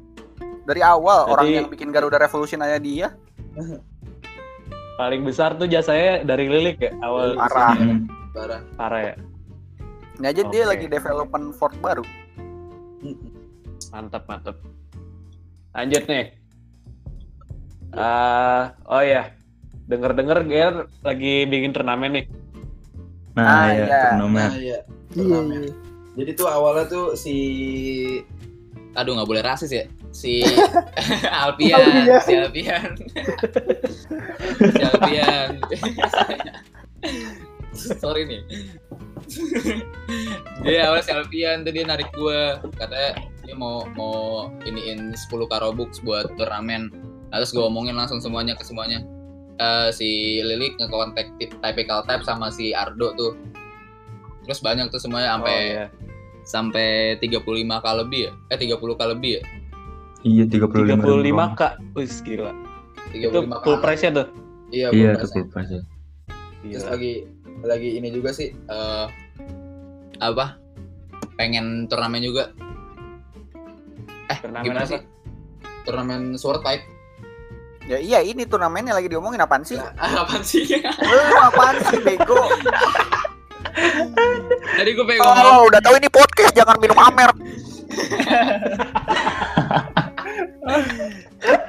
[0.69, 3.17] Dari awal orang yang bikin Garuda Revolution aja dia.
[5.01, 7.73] Paling besar tuh jasanya dari lilik ya awal Parah.
[7.73, 8.05] Hmm.
[8.37, 8.61] Parah.
[8.77, 9.15] parah ya.
[10.21, 12.05] Ini aja dia lagi development fort baru.
[13.89, 14.61] Mantap, mantap.
[15.73, 16.37] Lanjut nih.
[17.97, 19.33] Ah, oh ya.
[19.91, 22.27] Dengar-dengar GR lagi bikin turnamen nih.
[23.35, 24.03] Nah, Ah, ya, iya.
[24.15, 24.49] turnamen.
[24.55, 24.79] iya.
[25.19, 25.71] iya iya
[26.15, 27.37] Jadi tuh awalnya tuh si
[28.95, 29.85] Aduh nggak boleh rasis ya.
[30.11, 30.43] Si
[31.43, 32.19] Alpian, Alpian.
[32.23, 32.91] si Alpian.
[34.75, 35.51] si Alpian.
[38.03, 38.41] Sorry nih.
[40.67, 43.15] dia awalnya si Alpian tuh dia narik gua katanya
[43.47, 46.91] dia mau mau iniin 10 karobux buat turnamen.
[47.31, 49.07] Nah, Terus gue omongin langsung semuanya ke semuanya.
[49.61, 50.09] Eh, si
[50.41, 53.37] Lilik ngekontak typical type sama si Ardo tuh.
[54.43, 55.87] Terus banyak tuh semuanya sampai Oh, iya.
[56.43, 56.89] sampai
[57.21, 57.45] 35
[57.77, 58.33] k lebih ya?
[58.49, 59.43] Eh 30 k lebih ya?
[60.21, 60.97] Iya, 35.
[60.97, 61.73] 35 kak.
[61.93, 62.53] Wih, gila.
[63.11, 63.81] Itu 35 full kalah.
[63.83, 64.27] price-nya tuh.
[64.71, 65.33] Iya, Iya, full itu price.
[65.35, 65.83] full price ya.
[66.61, 66.91] Terus Gila.
[66.91, 67.13] lagi
[67.61, 69.07] lagi ini juga sih eh
[70.19, 70.57] apa?
[71.37, 72.53] Pengen turnamen juga.
[74.27, 74.91] Eh, Turnamen gimana apa?
[74.91, 75.01] sih?
[75.85, 76.81] Turnamen sword fight.
[77.91, 79.75] Ya iya ini turnamennya lagi diomongin apaan sih?
[79.99, 80.63] Apaan sih?
[81.03, 82.39] Lu apaan sih bego?
[84.79, 87.35] Tadi gue pengen ngomong Oh, udah tahu ini podcast jangan minum amer.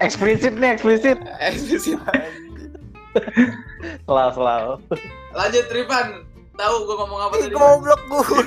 [0.01, 1.17] Eksplisit nih, eksplisit.
[1.39, 1.97] eksplisit.
[4.05, 4.73] Selalu, selalu.
[5.33, 6.07] Lanjut Rifan.
[6.53, 7.53] Tahu gue ngomong apa Ih, tadi?
[7.55, 8.21] goblok gua.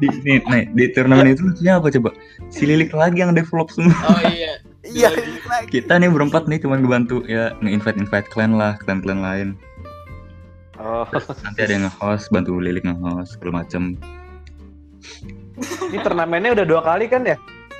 [0.00, 2.10] Di, nih, nih, di turnamen itu lucunya apa coba?
[2.50, 3.94] Si Lilik lagi yang develop semua.
[4.08, 4.58] Oh iya.
[4.82, 5.10] Iya.
[5.74, 9.48] Kita nih berempat nih cuman ngebantu ya nge-invite invite clan lah, clan-clan lain.
[10.82, 11.06] Oh,
[11.46, 13.94] Nanti ada yang nge-host, bantu Lilik nge-host segala macem.
[15.86, 17.36] ini turnamennya udah dua kali kan ya?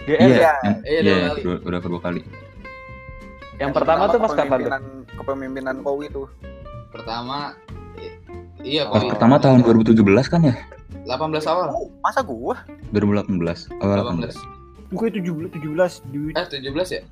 [0.07, 0.53] Iya, ya?
[0.62, 1.41] yang- Iya, iya, kali.
[1.43, 2.21] udah, udah kedua kali.
[3.59, 4.71] Yang pertama tuh pas kapan tuh?
[5.19, 6.27] Kepemimpinan Kowi tuh.
[6.91, 7.57] Pertama
[8.62, 9.99] iya Pas kok pertama tahun 2017
[10.31, 10.55] kan ya?
[11.03, 11.69] 18 awal.
[11.75, 12.62] Oh, masa gua?
[12.95, 13.67] 2018.
[13.83, 14.38] Awal 18.
[14.38, 14.62] 18.
[14.92, 17.02] Bukan 17 17 duit Eh 17 ya?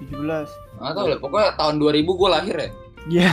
[0.00, 0.48] 17.
[0.74, 1.18] Nggak tahu lah.
[1.20, 2.70] Pokoknya tahun 2000 gue lahir ya.
[3.04, 3.32] Iya.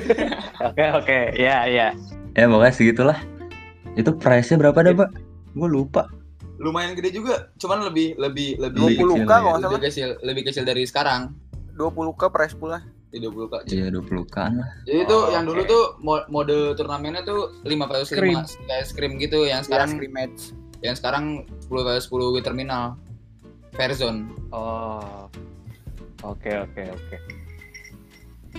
[0.62, 1.18] Oke, oke.
[1.34, 1.88] Ya, ya.
[2.30, 3.18] Ya pokoknya segitulah.
[3.92, 5.10] Itu price-nya berapa dah, Pak?
[5.50, 6.06] Gue lupa.
[6.56, 7.48] Lumayan gede juga.
[7.56, 9.38] Cuman lebih lebih lebih 20 kecil k ya.
[9.40, 11.32] kalau lebih kecil lebih kecil dari sekarang
[11.74, 12.78] 20 k price pula.
[13.10, 13.62] di 20 kak.
[13.66, 14.70] Iya 20 kan lah.
[14.86, 15.66] Jadi itu Oh, yang dulu oke.
[15.66, 20.40] tuh mo- mode turnamennya tuh 5 versus 5 kayak scrim gitu yang Sekarang sekarang scrimmage.
[20.78, 21.24] yang sekarang
[21.70, 22.98] 10 versus 10 with terminal.
[23.78, 24.26] Fair zone.
[24.50, 25.30] Oh.
[26.26, 27.16] Oke, oke, oke.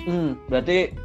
[0.08, 0.96] Hmm, berarti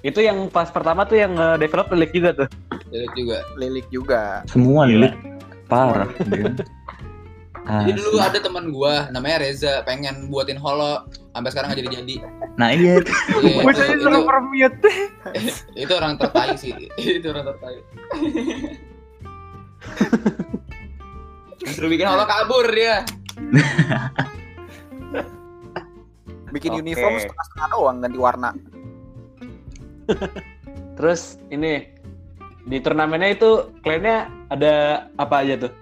[0.00, 2.48] itu yang pas pertama tuh yang eh, develop Lilik juga tuh.
[2.88, 3.38] Jadi juga.
[3.58, 4.22] Lilik juga.
[4.48, 4.86] Semua.
[4.86, 5.12] Lilik
[5.66, 6.54] parah dia.
[7.70, 12.14] Jadi dulu ada teman gua namanya Reza pengen buatin holo sampai sekarang nggak jadi-jadi.
[12.58, 12.98] Nah iya
[13.30, 14.90] Gue itu, itu, permute.
[15.78, 16.74] itu orang tertai sih.
[16.98, 17.74] itu orang tertai.
[21.80, 23.08] Disuruh bikin holo kabur dia.
[26.52, 26.80] Bikin Oke.
[26.84, 28.52] uniform setengah-setengah doang ganti warna.
[31.00, 31.88] Terus ini
[32.68, 34.74] di turnamennya itu klannya ada
[35.16, 35.72] apa aja tuh?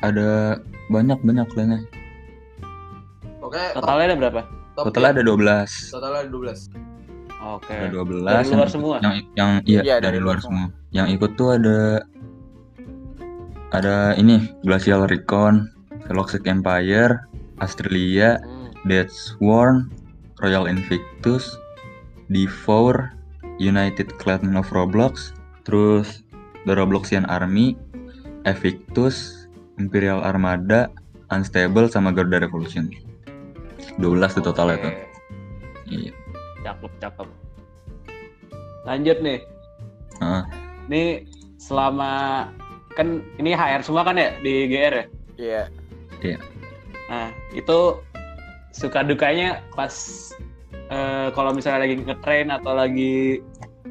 [0.00, 0.56] ada
[0.88, 1.84] banyak banyak lainnya.
[3.44, 4.40] Oke, Totalnya ada berapa?
[4.80, 5.20] top Totalnya ya.
[5.20, 5.28] ada
[5.68, 5.92] 12.
[5.92, 6.72] Totalnya ada 12.
[7.52, 7.68] Oke.
[7.68, 8.96] Ada 12 Dari yang luar ikut- semua?
[9.04, 10.72] Yang yang iya, Iya, dari, luar semua.
[10.88, 12.00] Yang ikut tuh ada
[13.70, 15.70] ada ini Glacial Recon,
[16.10, 17.24] Veloxic Empire,
[17.62, 18.68] Australia, Hmm.
[18.84, 19.88] Dead Sworn,
[20.44, 21.56] Royal Invictus,
[22.28, 23.16] Devour,
[23.56, 25.32] United Clan of Roblox,
[25.64, 26.20] terus
[26.68, 27.78] The Robloxian Army,
[28.44, 29.48] Evictus,
[29.80, 30.92] Imperial Armada,
[31.32, 32.92] Unstable sama Garuda Revolution.
[33.96, 34.84] 12 tuh totalnya Oke.
[34.84, 34.94] tuh.
[35.88, 36.12] Iya.
[36.64, 37.28] Cakep, cakep.
[38.84, 39.40] Lanjut nih.
[40.20, 40.42] Heeh.
[40.88, 41.04] Ini
[41.56, 42.12] selama
[42.94, 45.06] kan ini HR semua kan ya di GR ya?
[46.22, 46.38] Iya.
[47.10, 48.00] Nah, itu
[48.70, 49.92] suka dukanya pas
[50.88, 53.42] eh, kalau misalnya lagi nge-train atau lagi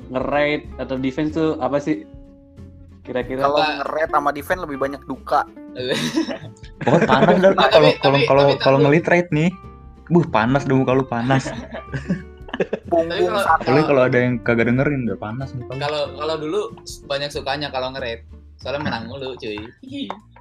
[0.09, 2.03] nge-raid atau defense tuh apa sih?
[3.03, 3.83] Kira-kira Kalau Apa?
[3.83, 5.43] nge-raid sama defense lebih banyak duka.
[6.79, 9.51] Pokoknya panas Nah, kalau kalau kalau kalau ngelit rate nih.
[10.11, 11.47] Buh, panas dong muka lu panas.
[12.91, 13.33] Punggung
[13.65, 15.65] kalau- kalau ada yang kagak dengerin udah panas lu.
[15.67, 16.61] Kalau kalau dulu
[17.07, 18.23] banyak sukanya kalau nge-raid.
[18.63, 19.59] Soalnya menang mulu, cuy.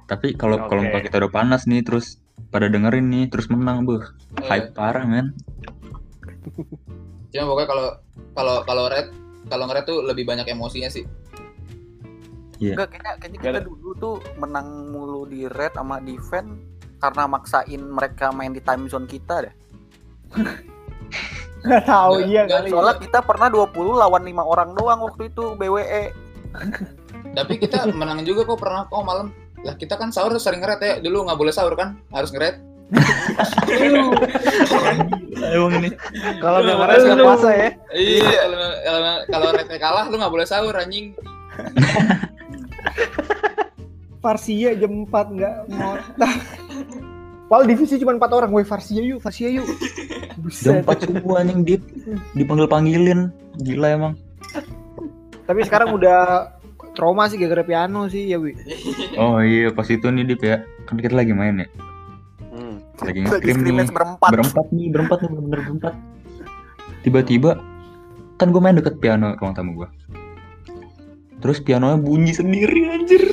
[0.07, 0.87] Tapi kalau kalau Oke.
[0.87, 2.23] muka kita udah panas nih terus
[2.55, 3.99] pada dengerin nih terus menang, buh.
[3.99, 5.35] Oh, Hype parah, men.
[7.35, 7.87] Cuma pokoknya kalau
[8.31, 9.11] kalau kalau raid
[9.51, 11.03] kalau nge-raid tuh lebih banyak emosinya sih.
[12.63, 16.55] Enggak, kayaknya, kayaknya kita Gak- dulu tuh menang mulu di red sama defense
[17.03, 19.53] karena maksain mereka main di time zone kita deh.
[21.67, 22.71] Gak tahu iya kali.
[22.71, 25.59] Soalnya kita pernah 20 lawan 5 orang doang waktu itu.
[25.59, 26.15] BWE.
[27.31, 29.31] Tapi kita menang juga kok pernah kok malam.
[29.63, 30.93] Lah kita kan sahur sering nge-raid ya.
[30.99, 31.95] Dulu nggak boleh sahur kan?
[32.11, 32.59] Harus nge-raid.
[35.53, 35.89] Emang ini.
[36.43, 37.69] kalau Lu- dengerin nggak puasa ya?
[37.95, 38.41] Iya,
[39.31, 41.15] kalau raidnya kalah lu nggak boleh sahur anjing.
[44.23, 45.99] Varsia jam 4 enggak mau.
[47.51, 48.49] Padahal divisi cuma 4 orang.
[48.55, 49.67] Woi Varsia yuk, Varsia yuk.
[50.63, 50.87] Jam Buset.
[50.87, 51.83] 4 subuh anjing dip
[52.33, 53.27] dipanggil-panggilin.
[53.61, 54.13] Gila emang.
[55.43, 56.49] Tapi sekarang udah
[56.93, 58.53] trauma sih gara-gara piano sih ya, Wi.
[59.21, 60.65] Oh iya, pas itu nih dip ya.
[60.89, 61.67] Kan kita lagi main ya.
[62.53, 62.81] Hmm.
[63.01, 63.89] Lagi nge-scrim nih.
[63.89, 64.29] berempat.
[64.29, 65.93] berempat nih berempat nih bener-bener berempat
[67.03, 67.59] tiba-tiba
[68.39, 69.89] kan gue main deket piano ruang tamu gue
[71.43, 73.23] terus pianonya bunyi sendiri anjir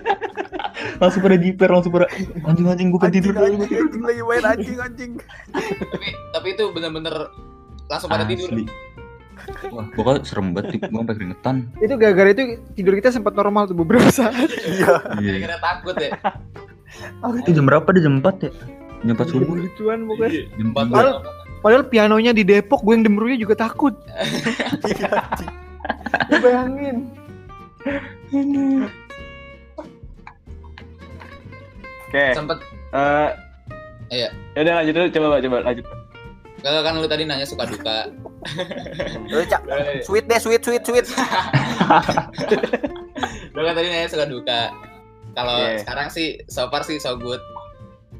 [1.00, 2.06] langsung pada jiper langsung pada
[2.44, 5.12] anjing anjing gue tidur dulu anjing, anjing, lagi main anjing anjing.
[5.52, 7.32] tapi tapi itu bener-bener
[7.88, 8.64] langsung pada tidur Asli.
[9.68, 11.56] Wah, pokoknya serem banget, gue sampai keringetan.
[11.76, 14.48] Itu gara-gara itu tidur kita sempat normal tuh beberapa saat.
[14.48, 14.94] Iya.
[15.20, 15.32] Iya.
[15.44, 16.10] kira takut ya
[17.40, 18.00] Itu jam berapa deh?
[18.00, 18.50] Jam 4 ya?
[19.04, 19.54] Jam 4 subuh.
[19.54, 20.40] Lucuan pokoknya.
[20.56, 20.92] Jam Empat 3.
[20.92, 21.22] Padahal-
[21.56, 23.90] Padahal pianonya di Depok, gue yang demerunya juga takut.
[26.30, 26.96] Lu bayangin.
[32.06, 32.24] Oke.
[32.32, 32.58] sempet
[32.92, 33.30] Eh,
[34.06, 34.30] Iya.
[34.54, 35.86] Ya udah lanjut dulu, coba coba lanjut.
[36.66, 38.10] Kalau kan lu tadi nanya suka duka
[39.24, 39.60] Lu cak.
[40.02, 41.06] Sweet deh, sweet, sweet, sweet.
[43.54, 44.60] lu kan tadi nanya suka duka
[45.32, 45.78] kalau Iya.
[45.78, 47.38] sekarang sih so far sih so good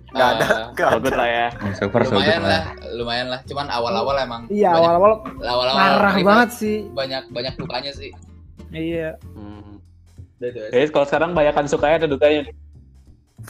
[0.08, 1.18] Gak ada, Eh, gak Bagus ada.
[1.18, 1.46] lah ya.
[1.52, 2.62] Oh, so far so lumayan good lah
[2.94, 6.76] lumayan lah cuman awal-awal emang Iya, banyak- awal-awal awal-awal parah banget sih.
[6.88, 8.10] banyak banyak dukanya sih
[8.68, 9.16] Iya.
[9.32, 9.80] Hmm.
[10.36, 12.44] Jadi kalau sekarang banyakan sukanya atau dukanya?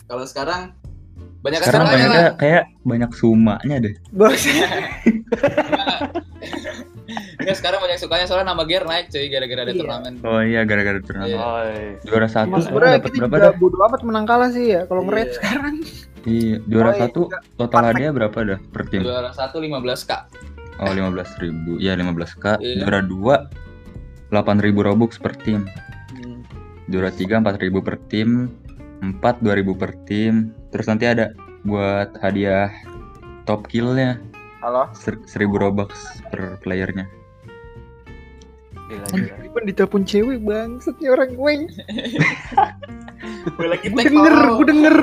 [0.04, 0.72] kalau sekarang
[1.46, 3.94] banyak Sekarang banyaknya lah kayak banyak sumanya deh.
[4.10, 4.42] Bos.
[7.36, 9.78] Enggak, sekarang banyak sukanya soalnya nama gear naik cuy gara-gara ada Iya.
[9.78, 11.30] turnamen Oh iya gara-gara turnamen.
[11.30, 11.38] Iya.
[11.38, 11.92] Oh, iya.
[12.02, 13.52] Juara satu sebenarnya dapat kita berapa dah?
[13.54, 14.82] bodo amat menang kalah sih ya.
[14.84, 15.06] Kalau Iya.
[15.06, 15.74] nge-rate sekarang.
[16.26, 17.20] Iya, juara Oh, iya, satu
[17.54, 19.00] total hadiah berapa dah per tim?
[19.00, 20.12] juara satu 15 k
[20.76, 21.78] Oh, 15 ribu.
[21.78, 22.44] Iya, 15 k.
[22.58, 22.82] Iya.
[22.82, 23.34] Juara dua
[24.28, 25.64] 8 ribu robux per tim.
[26.12, 26.42] Hmm.
[26.86, 28.50] Juara tiga 4 ribu per tim.
[29.14, 30.50] 4 2 ribu per tim.
[30.74, 31.30] Terus nanti ada
[31.62, 32.70] buat hadiah
[33.46, 34.18] top killnya
[34.62, 34.90] Halo.
[34.94, 35.90] ser- 1000 robux
[36.30, 37.06] per playernya.
[38.86, 39.34] Gila, gila.
[39.50, 41.54] Kan ditelepon cewek bangsat nih orang gue.
[43.58, 44.96] gue lagi Gue denger, gue denger.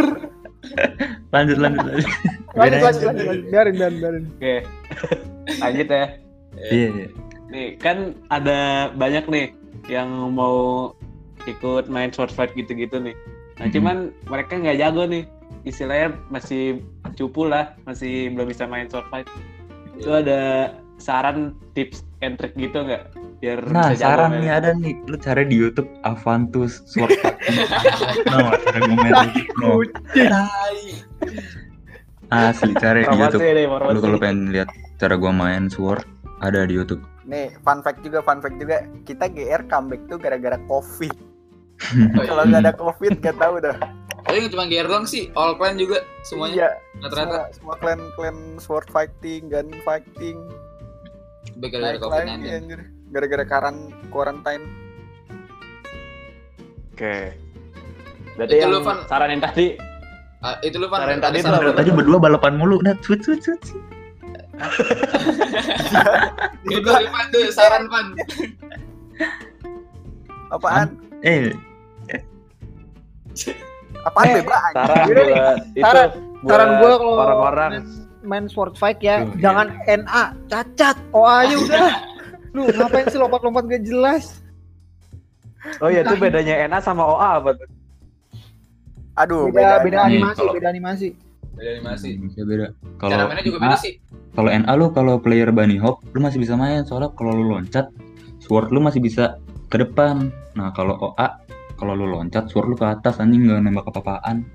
[1.36, 2.08] Lanjut lanjut lanjut.
[2.56, 3.46] Lanjut, Biarin lanjut, lanjut, lanjut.
[3.52, 4.24] Biarin, biarin, biarin.
[4.38, 4.56] Oke.
[5.60, 6.06] lanjut ya.
[6.72, 7.08] Iya, iya.
[7.52, 7.98] Nih, kan
[8.32, 8.60] ada
[8.96, 9.46] banyak nih
[9.92, 10.90] yang mau
[11.44, 13.12] ikut main sword fight gitu-gitu nih.
[13.62, 15.24] Nah, cuman mereka nggak jago nih.
[15.64, 16.82] Istilahnya masih
[17.16, 19.30] cupu lah, masih belum bisa main sword fight.
[19.96, 23.14] Itu ada saran tips and trick gitu nggak?
[23.44, 27.58] Biar Nah, bisa jago saran nih ada nih, lu cari di YouTube Avantus Sword Fighting.
[29.62, 29.84] no.
[30.10, 30.80] Tai.
[32.34, 33.42] Asli cari di YouTube.
[33.94, 36.02] Lu kalau pengen lihat cara gua main Sword
[36.42, 37.04] ada di YouTube.
[37.24, 38.84] Nih, fun fact juga, fun fact juga.
[39.08, 41.33] Kita GR comeback tuh gara-gara COVID.
[42.30, 43.76] Kalau nggak ada COVID, gak tahu dah.
[44.24, 46.70] Tapi nggak cuma gear doang sih, all clan juga semuanya Iya,
[47.04, 50.38] rata-rata semua, semua clan clan sword fighting, gun fighting,
[51.60, 52.26] gara-gara covid.
[53.14, 53.76] Gara-gara karan
[54.10, 54.64] quarantine.
[56.96, 57.36] Oke.
[58.34, 58.98] Berarti Itu yang lu, Van.
[59.06, 59.78] saranin tadi
[60.44, 61.80] Ah, itu lu kan Saran tadi saran tuh apa?
[61.80, 63.40] Tadi berdua balapan mulu, nah sweet sweet.
[63.40, 63.64] sweet.
[66.68, 68.12] Itu Ivan tuh saran Van.
[70.52, 71.00] Apaan?
[71.24, 71.56] Eh,
[74.04, 74.60] Apaan Eh, bebas?
[74.76, 75.08] saran buat
[75.72, 76.12] itu saran-
[76.44, 77.72] saran gua kalau orang-orang
[78.22, 80.96] main sword fight ya, Tuh, jangan NA, cacat.
[81.10, 81.88] Oh aja udah.
[82.52, 84.44] Lu ngapain sih lompat-lompat gak jelas?
[85.80, 87.68] Oh iya itu bedanya NA sama OA apa tuh?
[89.16, 89.84] Aduh, Beda, beda.
[89.84, 91.08] beda Nih, animasi, kalau- beda animasi.
[91.54, 92.08] Beda animasi.
[92.20, 92.68] bisa beda.
[92.68, 93.94] Cara Kalau mainnya juga beda sih.
[94.34, 97.88] Kalau NA lu kalau player bunny hop lu masih bisa main soalnya kalau lu loncat
[98.40, 99.38] sword lu masih bisa
[99.74, 100.30] ke depan.
[100.54, 101.42] Nah, kalau OA
[101.82, 104.46] kalau lu loncat sword lu ke atas anjing nggak nembak apa-apaan.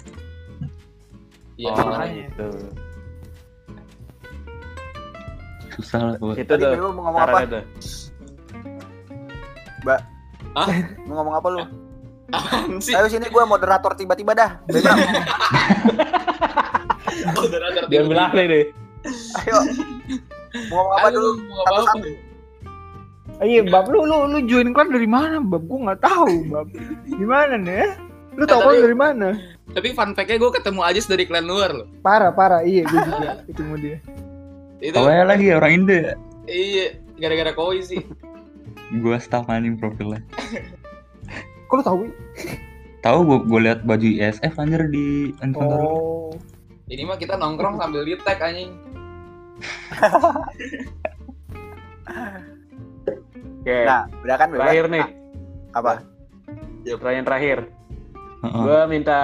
[1.59, 2.47] Iya, oh, gitu.
[5.75, 6.39] Susah lah gua.
[6.39, 7.35] Itu Tadi tuh lu mau ngomong apa?
[7.35, 7.65] sarannya tuh.
[11.11, 11.67] Mau ngomong apa lu?
[12.95, 14.63] Ayo sini gua moderator tiba-tiba dah.
[17.35, 18.71] Moderator Dia bilang nih.
[19.43, 19.67] Ayo.
[20.71, 21.31] Mau ngomong apa Ayo, dulu?
[21.43, 21.83] mau apa apa?
[21.83, 22.28] Satu-satu.
[23.39, 25.63] Iya, Bab, lu lu lu join clan dari mana, Bab?
[25.65, 26.69] Gua nggak tahu, Bab.
[27.07, 27.75] Gimana nih?
[27.77, 27.89] ya?
[28.35, 29.29] Lu tau Eh, tapi- dari mana?
[29.69, 31.87] Tapi fun fact-nya gue ketemu Ajis dari klan luar loh.
[32.01, 32.65] Parah, parah.
[32.65, 33.97] Iya, gue juga ketemu dia.
[34.81, 35.99] Itu Awalnya lagi orang Indo.
[36.47, 38.01] iya gara-gara koi sih.
[38.97, 40.23] Gua staff anjing profilnya.
[41.67, 41.99] Kok lu tahu?
[42.99, 45.85] Tahu gua, gua lihat baju ISF anjir di inventory.
[45.85, 46.33] Oh.
[46.87, 48.73] Ini mah kita nongkrong sambil di tag anjing.
[53.69, 53.85] Oke.
[53.85, 54.61] Nah, udah kan bebas.
[54.65, 55.05] terakhir nih,
[55.77, 55.93] Apa?
[56.89, 57.59] pertanyaan terakhir.
[58.41, 58.63] Heeh.
[58.65, 59.21] Gue minta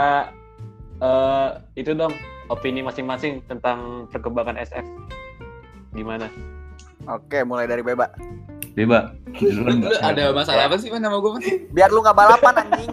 [1.00, 1.48] eh
[1.80, 2.12] itu dong
[2.52, 4.84] opini masing-masing tentang perkembangan SF.
[5.96, 6.28] Gimana?
[7.08, 8.12] Oke, mulai dari Beba.
[8.76, 9.16] Beba.
[9.32, 11.72] Duluan, ada masalah apa sih Van sama gue?
[11.72, 12.92] Biar lu nggak balapan anjing.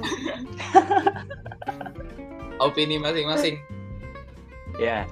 [2.64, 3.60] Opini masing-masing.
[4.80, 5.04] Ya.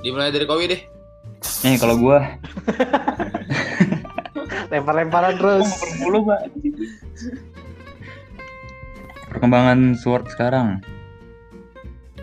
[0.00, 0.80] Dimulai dari Kowi deh.
[1.60, 2.24] Nih kalau gua
[4.68, 5.66] Lempar-lemparan terus.
[5.98, 6.40] mulu, Pak.
[9.26, 10.80] perkembangan Sword sekarang.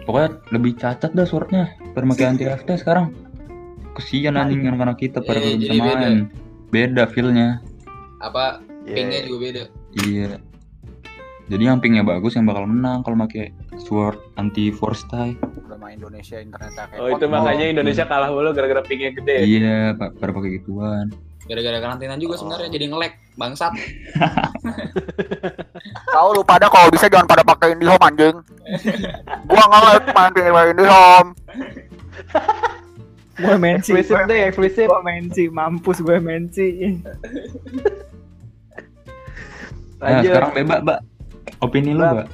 [0.03, 1.71] Pokoknya lebih cacat dah Swordnya.
[1.93, 3.13] Pada pakai anti FT sekarang.
[3.93, 5.99] Kesian anjing anak-anak kita pada Iya, belum bisa jadi beda.
[6.01, 6.19] main.
[6.67, 7.49] Beda feel-nya.
[8.17, 8.95] Apa Iya.
[8.97, 9.63] pingnya juga beda.
[10.01, 10.31] Iya.
[11.43, 15.37] Jadi yang pingnya bagus yang bakal menang kalau pakai Sword anti Force tie.
[15.37, 19.43] Udah main Indonesia internet kayak Oh itu makanya Indonesia kalah mulu gara-gara pingnya gede.
[19.45, 21.13] Iya, Pak, pada pakai gituan.
[21.43, 23.73] Gara-gara karantina juga sebenarnya jadi ngelek bangsat.
[26.15, 28.35] Tahu lu pada kalau bisa jangan pada pakai IndiHome anjing.
[29.49, 31.29] gua nge-like main pakai IndiHome.
[33.33, 34.87] Gue mensi, Eksplisit gue deh, eksplisit.
[35.01, 36.69] mensi, mampus gue mensi.
[40.03, 40.99] Nah, sekarang bebas, Mbak.
[41.63, 42.11] Opini lu, Bak.
[42.11, 42.27] Mbak.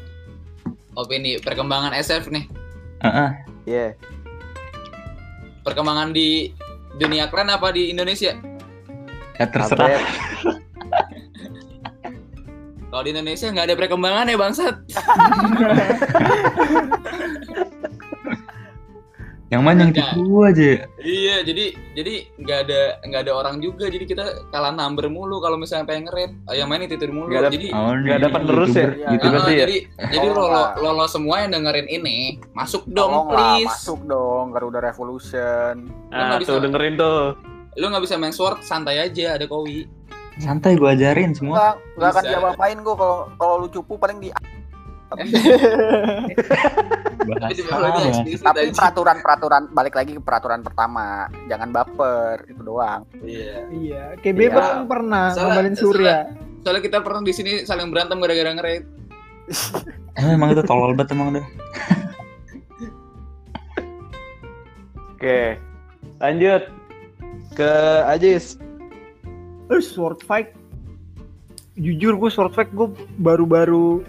[0.97, 2.49] Opini perkembangan SF nih.
[3.05, 3.29] Heeh.
[3.69, 3.87] Iya.
[5.61, 6.49] Perkembangan di
[6.97, 8.33] dunia keren apa di Indonesia?
[9.39, 9.89] Ya terserah.
[12.89, 14.75] Kalau di Indonesia nggak ada perkembangan ya bangsat.
[19.49, 20.13] Yang mana yang Enggak.
[20.13, 20.71] itu aja.
[21.01, 21.65] Iya, jadi
[21.97, 23.89] jadi nggak ada nggak ada orang juga.
[23.89, 24.21] Jadi kita
[24.53, 26.37] kalah number mulu kalau misalnya pengen nge-rate.
[26.45, 27.33] Ah, Yang main tidur mulu.
[27.33, 28.77] Nggak ada- jadi Oh, Nggak nih, ada penerus ya?
[28.77, 29.07] YouTuber- Iya.
[29.09, 29.59] YouTuber Ah, berarti ya?
[29.59, 30.69] jadi jadi Tolong lo, lah.
[30.77, 32.17] lo, lo semua yang dengerin ini
[32.53, 33.65] masuk dong lah, please.
[33.65, 35.73] masuk dong Garuda Revolution.
[36.11, 36.53] Nah, bisa.
[36.53, 37.33] tuh dengerin tuh.
[37.79, 39.87] Lu nggak bisa main sword santai aja ada Kowi.
[40.37, 41.55] Santai gua ajarin semua.
[41.55, 44.29] Enggak, enggak akan diapa-apain gua kalau kalau lu cupu paling di
[45.09, 45.25] Tapi
[48.61, 48.69] aja.
[48.69, 51.25] peraturan-peraturan balik lagi ke peraturan pertama.
[51.47, 53.09] Jangan baper, itu doang.
[53.19, 53.65] Iya.
[53.69, 54.71] Iya, kayak Bebas Iya.
[54.71, 56.17] kan pernah ngombalin Surya.
[56.61, 58.85] Soalnya kita pernah di sini saling berantem gara-gara nge-rate.
[60.13, 61.45] Eh, emang itu tolol banget emang udah.
[65.11, 65.57] Oke.
[66.19, 66.63] Lanjut.
[67.59, 67.71] Ke
[68.07, 68.55] Ajis.
[69.67, 70.55] Eh, sword fight.
[71.75, 72.87] Jujur gue sword fight gue
[73.19, 73.99] baru-baru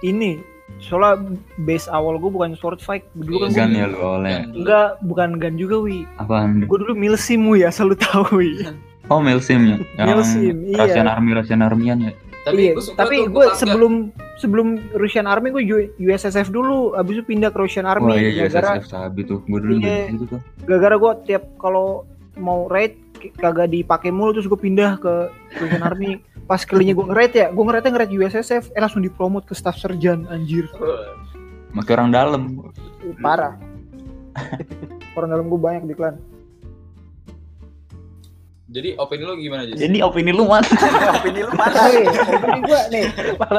[0.00, 0.38] ini.
[0.78, 3.02] Soalnya base awal gue bukan sword fight.
[3.14, 4.46] Dulu kan Gan gue ya lu oleh.
[4.48, 6.06] enggak bukan gun juga wi.
[6.16, 6.62] Apaan?
[6.64, 8.62] Gue dulu milsim wi asal lu tahu wi.
[9.10, 9.76] Oh, Milsim ya.
[10.08, 10.78] Milsim, iya.
[10.78, 12.12] Russian Army, Russian Armyan ya.
[12.42, 13.92] Tapi iya, gua tapi gue sebelum
[14.34, 15.62] sebelum Russian Army gue
[16.00, 18.08] USSF dulu, abis itu pindah ke Russian Army.
[18.08, 19.42] Wah, iya, gara-gara USSF Sabi tuh.
[19.46, 20.10] Gua dulu Iya.
[20.10, 20.40] gitu tuh.
[20.64, 22.96] gara-gara gue tiap kalau mau raid
[23.38, 26.18] kagak dipakai mulu terus gue pindah ke Russian Army.
[26.42, 30.26] Pas kalinya gue nge-raid ya, gue nge-raidnya nge-raid USSF, eh langsung dipromot ke staff serjan
[30.26, 30.66] anjir.
[31.72, 32.42] Makai orang dalam.
[33.06, 33.56] Ih, Parah.
[35.16, 36.16] Orang dalam gue banyak di klan.
[38.72, 39.76] Jadi opini lu gimana aja?
[39.76, 40.64] Jadi opini lu mana?
[41.20, 41.76] Opini lu mana?
[41.76, 43.04] Oke, opini gue nih,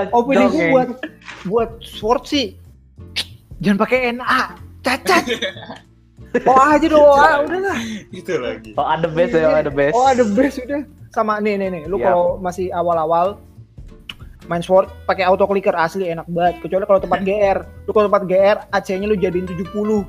[0.10, 0.90] opini gue buat
[1.46, 2.58] buat sword sih.
[3.62, 5.24] Jangan pakai NA, cacat.
[6.50, 7.78] Oh aja dong, ah, udah lah.
[8.10, 8.74] Itu lagi.
[8.74, 9.94] Oh ada best ya, ada best.
[9.94, 10.82] Oh ada best udah.
[11.14, 12.10] Sama nih nih nih, lu Iya.
[12.10, 13.38] kalau masih awal-awal
[14.50, 16.60] main sword pakai auto clicker asli enak banget.
[16.66, 20.04] Kecuali kalau tempat GR, lu kalau tempat GR AC-nya lu jadiin 70.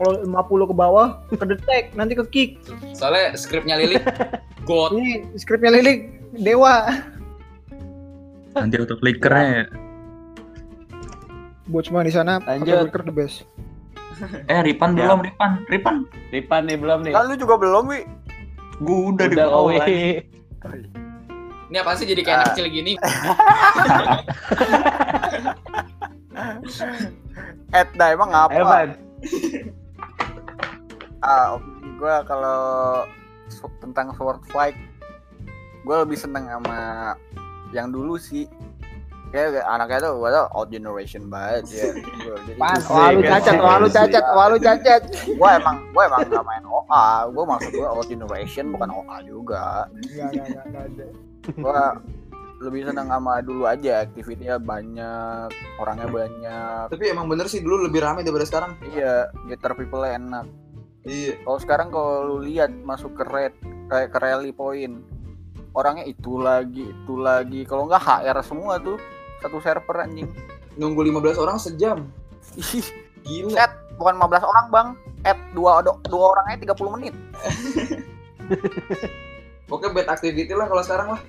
[0.00, 2.50] Kalau 50 ke bawah ke detect, nanti ke kick.
[2.96, 4.00] Soalnya skripnya Lilik
[4.68, 4.96] God.
[4.96, 6.08] Ini skripnya Lilik
[6.40, 6.88] dewa.
[8.56, 9.64] Nanti auto clickernya ya.
[11.68, 13.44] Buat semua di sana, auto clicker the best.
[14.50, 15.06] Eh, Ripan Ya.
[15.06, 15.50] belum, Ripan.
[15.66, 15.96] Ripan.
[16.30, 17.12] Ripan nih belum nih.
[17.12, 18.00] Kan lu juga belum, Wi.
[18.78, 19.76] Gua udah, di Udah bawah.
[19.76, 20.24] Owi.
[21.70, 22.50] Ini apa sih jadi kayak anak Ah.
[22.50, 22.92] kecil gini?
[27.70, 28.58] Ed dah emang apa?
[28.58, 28.90] Pan.
[31.20, 32.60] Ah, opini gue kalau
[33.78, 34.74] tentang sword fight,
[35.84, 37.14] gue lebih seneng sama
[37.70, 38.48] yang dulu sih.
[39.30, 41.86] Kayak anaknya tuh gue tuh old generation banget ya.
[42.26, 43.30] Gua, jadi Pan, Asik, wah lu asik.
[43.30, 45.02] cacat, wah lu cacat, wah lu cacat.
[45.30, 47.06] gue emang gue emang gak main OA.
[47.30, 49.86] Gue maksud gue old generation bukan OA juga.
[49.94, 51.06] Enggak, enggak, enggak, enggak ada.
[51.54, 51.80] Gue
[52.60, 53.92] lebih seneng sama dulu aja.
[54.02, 56.84] Aktivitinya banyak, orangnya banyak.
[56.90, 58.74] Tapi emang bener sih dulu lebih rame daripada sekarang.
[58.90, 60.50] Iya, getter people enak.
[61.06, 61.38] Iya.
[61.46, 63.54] Kalau sekarang kalau lu lihat masuk ke red
[63.90, 65.02] kayak ke rally point
[65.74, 68.98] orangnya itu lagi itu lagi kalau nggak HR semua tuh
[69.40, 70.28] satu server anjing
[70.72, 72.06] Nunggu 15 orang sejam.
[72.54, 72.86] Ih,
[73.20, 73.52] Gila.
[73.52, 74.88] set bukan 15 orang bang
[75.22, 77.14] add dua do- dua orangnya 30 menit
[79.66, 81.22] Pokoknya bad activity lah kalau sekarang lah.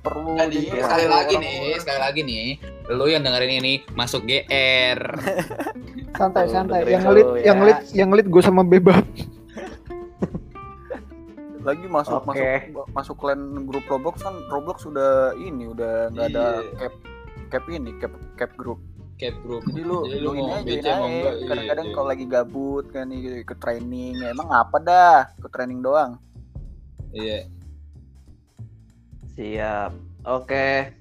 [0.00, 2.46] perlu Jadi di- sekali perlu lagi orang- nih, sekali lagi nih,
[2.88, 4.98] lu yang dengerin ini masuk GR.
[6.18, 6.86] Santai, santai.
[6.86, 7.42] Yang ngelit, ya.
[7.42, 9.02] yang ngelit, yang ngelit gue sama Bebab.
[11.66, 12.70] Lagi masuk Oke.
[12.70, 16.70] masuk masuk klan grup Roblox kan Roblox sudah ini udah nggak ada Iya.
[16.78, 16.94] cap
[17.50, 18.78] cap ini cap cap grup
[19.16, 19.64] Cap group.
[19.64, 21.16] jadi lu Jadi lu lu ini aja mau aja.
[21.32, 21.94] iya, kadang-kadang iya.
[21.94, 26.20] kalau lagi gabut kan nih ke training ya, emang apa dah ke training doang
[27.10, 27.48] Iya.
[29.32, 29.90] Siap.
[30.22, 30.92] Oke.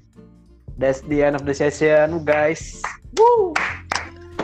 [0.76, 2.84] that's the end of the session, guys.
[3.16, 3.56] Woo.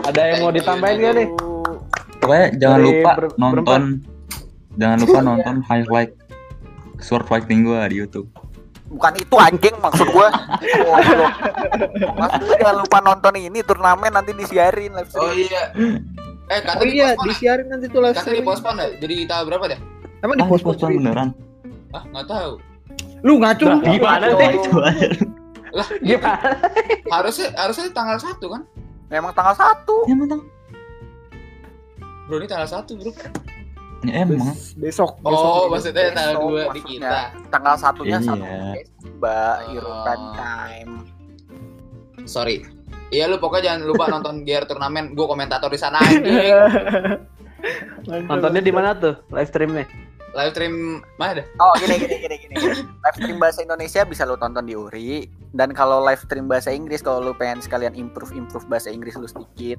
[0.01, 1.27] Ada yang mau ditambahin nggak nih?
[2.17, 3.81] Pokoknya jangan Dari lupa ber- nonton
[4.75, 6.11] jangan lupa nonton highlight
[6.97, 8.27] sword fighting gua di YouTube.
[8.87, 10.27] Bukan itu anjing maksud gua.
[12.13, 15.47] Maksud jangan lupa nonton ini turnamen nanti disiarin live Oh stream.
[15.47, 15.63] iya.
[16.47, 17.23] Eh kata Oh iya, ya?
[17.23, 18.43] disiarin nanti tuh live Kata streaming.
[18.43, 18.87] dipospon ya?
[18.97, 19.79] Jadi tanggal berapa deh?
[20.19, 21.31] Emang Ah, di post post beneran.
[21.89, 22.51] Ah nggak tahu.
[23.21, 23.77] Lu ngaco lu.
[23.81, 24.49] Gimana sih?
[24.51, 24.69] itu.
[25.71, 26.49] Lah Gimana?
[27.09, 28.61] harusnya harusnya tanggal satu kan?
[29.07, 29.87] Memang tanggal 1.
[30.03, 30.43] Ya emang.
[32.27, 33.11] Bro ini tanggal satu bro.
[34.01, 34.41] Ya emang.
[34.41, 35.11] Bes- Besok.
[35.19, 35.63] Oh besok.
[35.69, 36.89] maksudnya tanggal Besok dua di maksudnya.
[36.89, 37.19] kita.
[37.47, 38.27] Tanggal satunya Iya.
[38.27, 38.43] satu
[39.13, 39.71] Mbak Oh.
[39.71, 40.91] European time.
[42.23, 42.57] Sorry.
[43.09, 45.11] Iya lu pokoknya jangan lupa nonton GR turnamen.
[45.11, 46.55] Gue komentator di sana anjing.
[48.25, 49.85] Nontonnya di mana tuh live streamnya?
[50.31, 51.45] Live stream mana dah?
[51.59, 52.55] Oh gini gini gini gini.
[52.87, 55.27] Live stream bahasa Indonesia bisa lo tonton di Uri.
[55.51, 59.27] Dan kalau live stream bahasa Inggris kalau lu pengen sekalian improve improve bahasa Inggris lu
[59.27, 59.75] sedikit,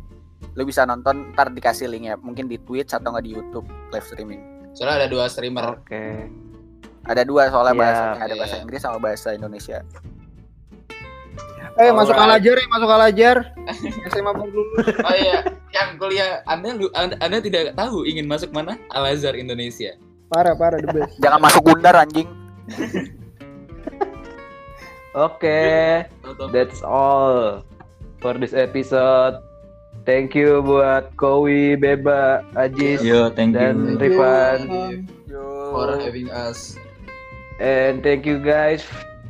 [0.53, 3.65] lu bisa nonton ntar dikasih link ya mungkin di Twitch atau nggak di YouTube
[3.97, 4.45] live streaming.
[4.77, 5.73] Soalnya ada dua streamer.
[5.73, 6.29] Oke.
[7.09, 8.41] Ada dua soalnya Iya, bahasanya ada iya.
[8.45, 9.79] bahasa Inggris sama bahasa Indonesia.
[11.81, 12.37] Eh masuk Alright.
[12.45, 13.37] alajar ya, masuk alajar.
[14.13, 14.69] SMA lulus.
[15.01, 15.41] Oh iya,
[15.73, 18.77] yang kuliah Anda lu Anda, anda tidak tahu ingin masuk mana?
[18.93, 19.97] Al Azhar Indonesia.
[20.33, 21.13] Parah parah the best.
[21.21, 22.25] Jangan masuk Gundar anjing.
[25.13, 25.61] Oke.
[26.49, 27.61] That's all
[28.25, 29.37] for this episode.
[30.09, 34.01] Thank you buat Kowi, Beba, Ajis, Yo, thank dan you.
[34.01, 34.59] Rifan.
[35.29, 36.81] For having us.
[37.61, 38.81] And thank you guys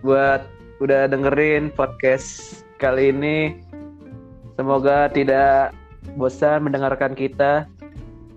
[0.07, 0.47] buat
[0.79, 3.59] udah dengerin podcast kali ini.
[4.55, 5.75] Semoga tidak
[6.15, 7.67] bosan mendengarkan kita.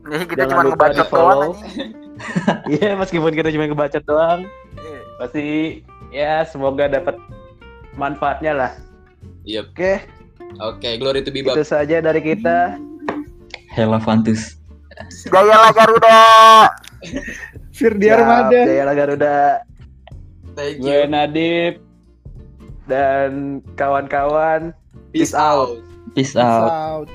[0.05, 1.53] Kita Jangan cuma lupa ngebacot di-follow.
[1.53, 2.04] doang
[2.71, 4.47] Iya, meskipun kita cuma ngebacot doang,
[4.79, 4.99] Iya.
[5.19, 5.45] pasti
[6.09, 7.19] ya semoga dapat
[7.99, 8.71] manfaatnya lah.
[9.45, 9.75] Yep.
[9.75, 9.93] Oke,
[10.63, 12.79] Oke, glory to be itu saja dari kita.
[13.75, 14.55] Hela Fantus.
[15.27, 16.19] Jayalah Garuda.
[17.75, 18.61] Firdi Siap, Armada.
[18.63, 19.37] Jaya Garuda.
[20.55, 21.11] Thank Gue you.
[21.11, 21.73] Nadib
[22.87, 24.71] dan kawan-kawan.
[25.11, 25.75] Peace out.
[25.75, 25.83] out.
[26.15, 26.71] Peace out.
[26.71, 27.09] Out.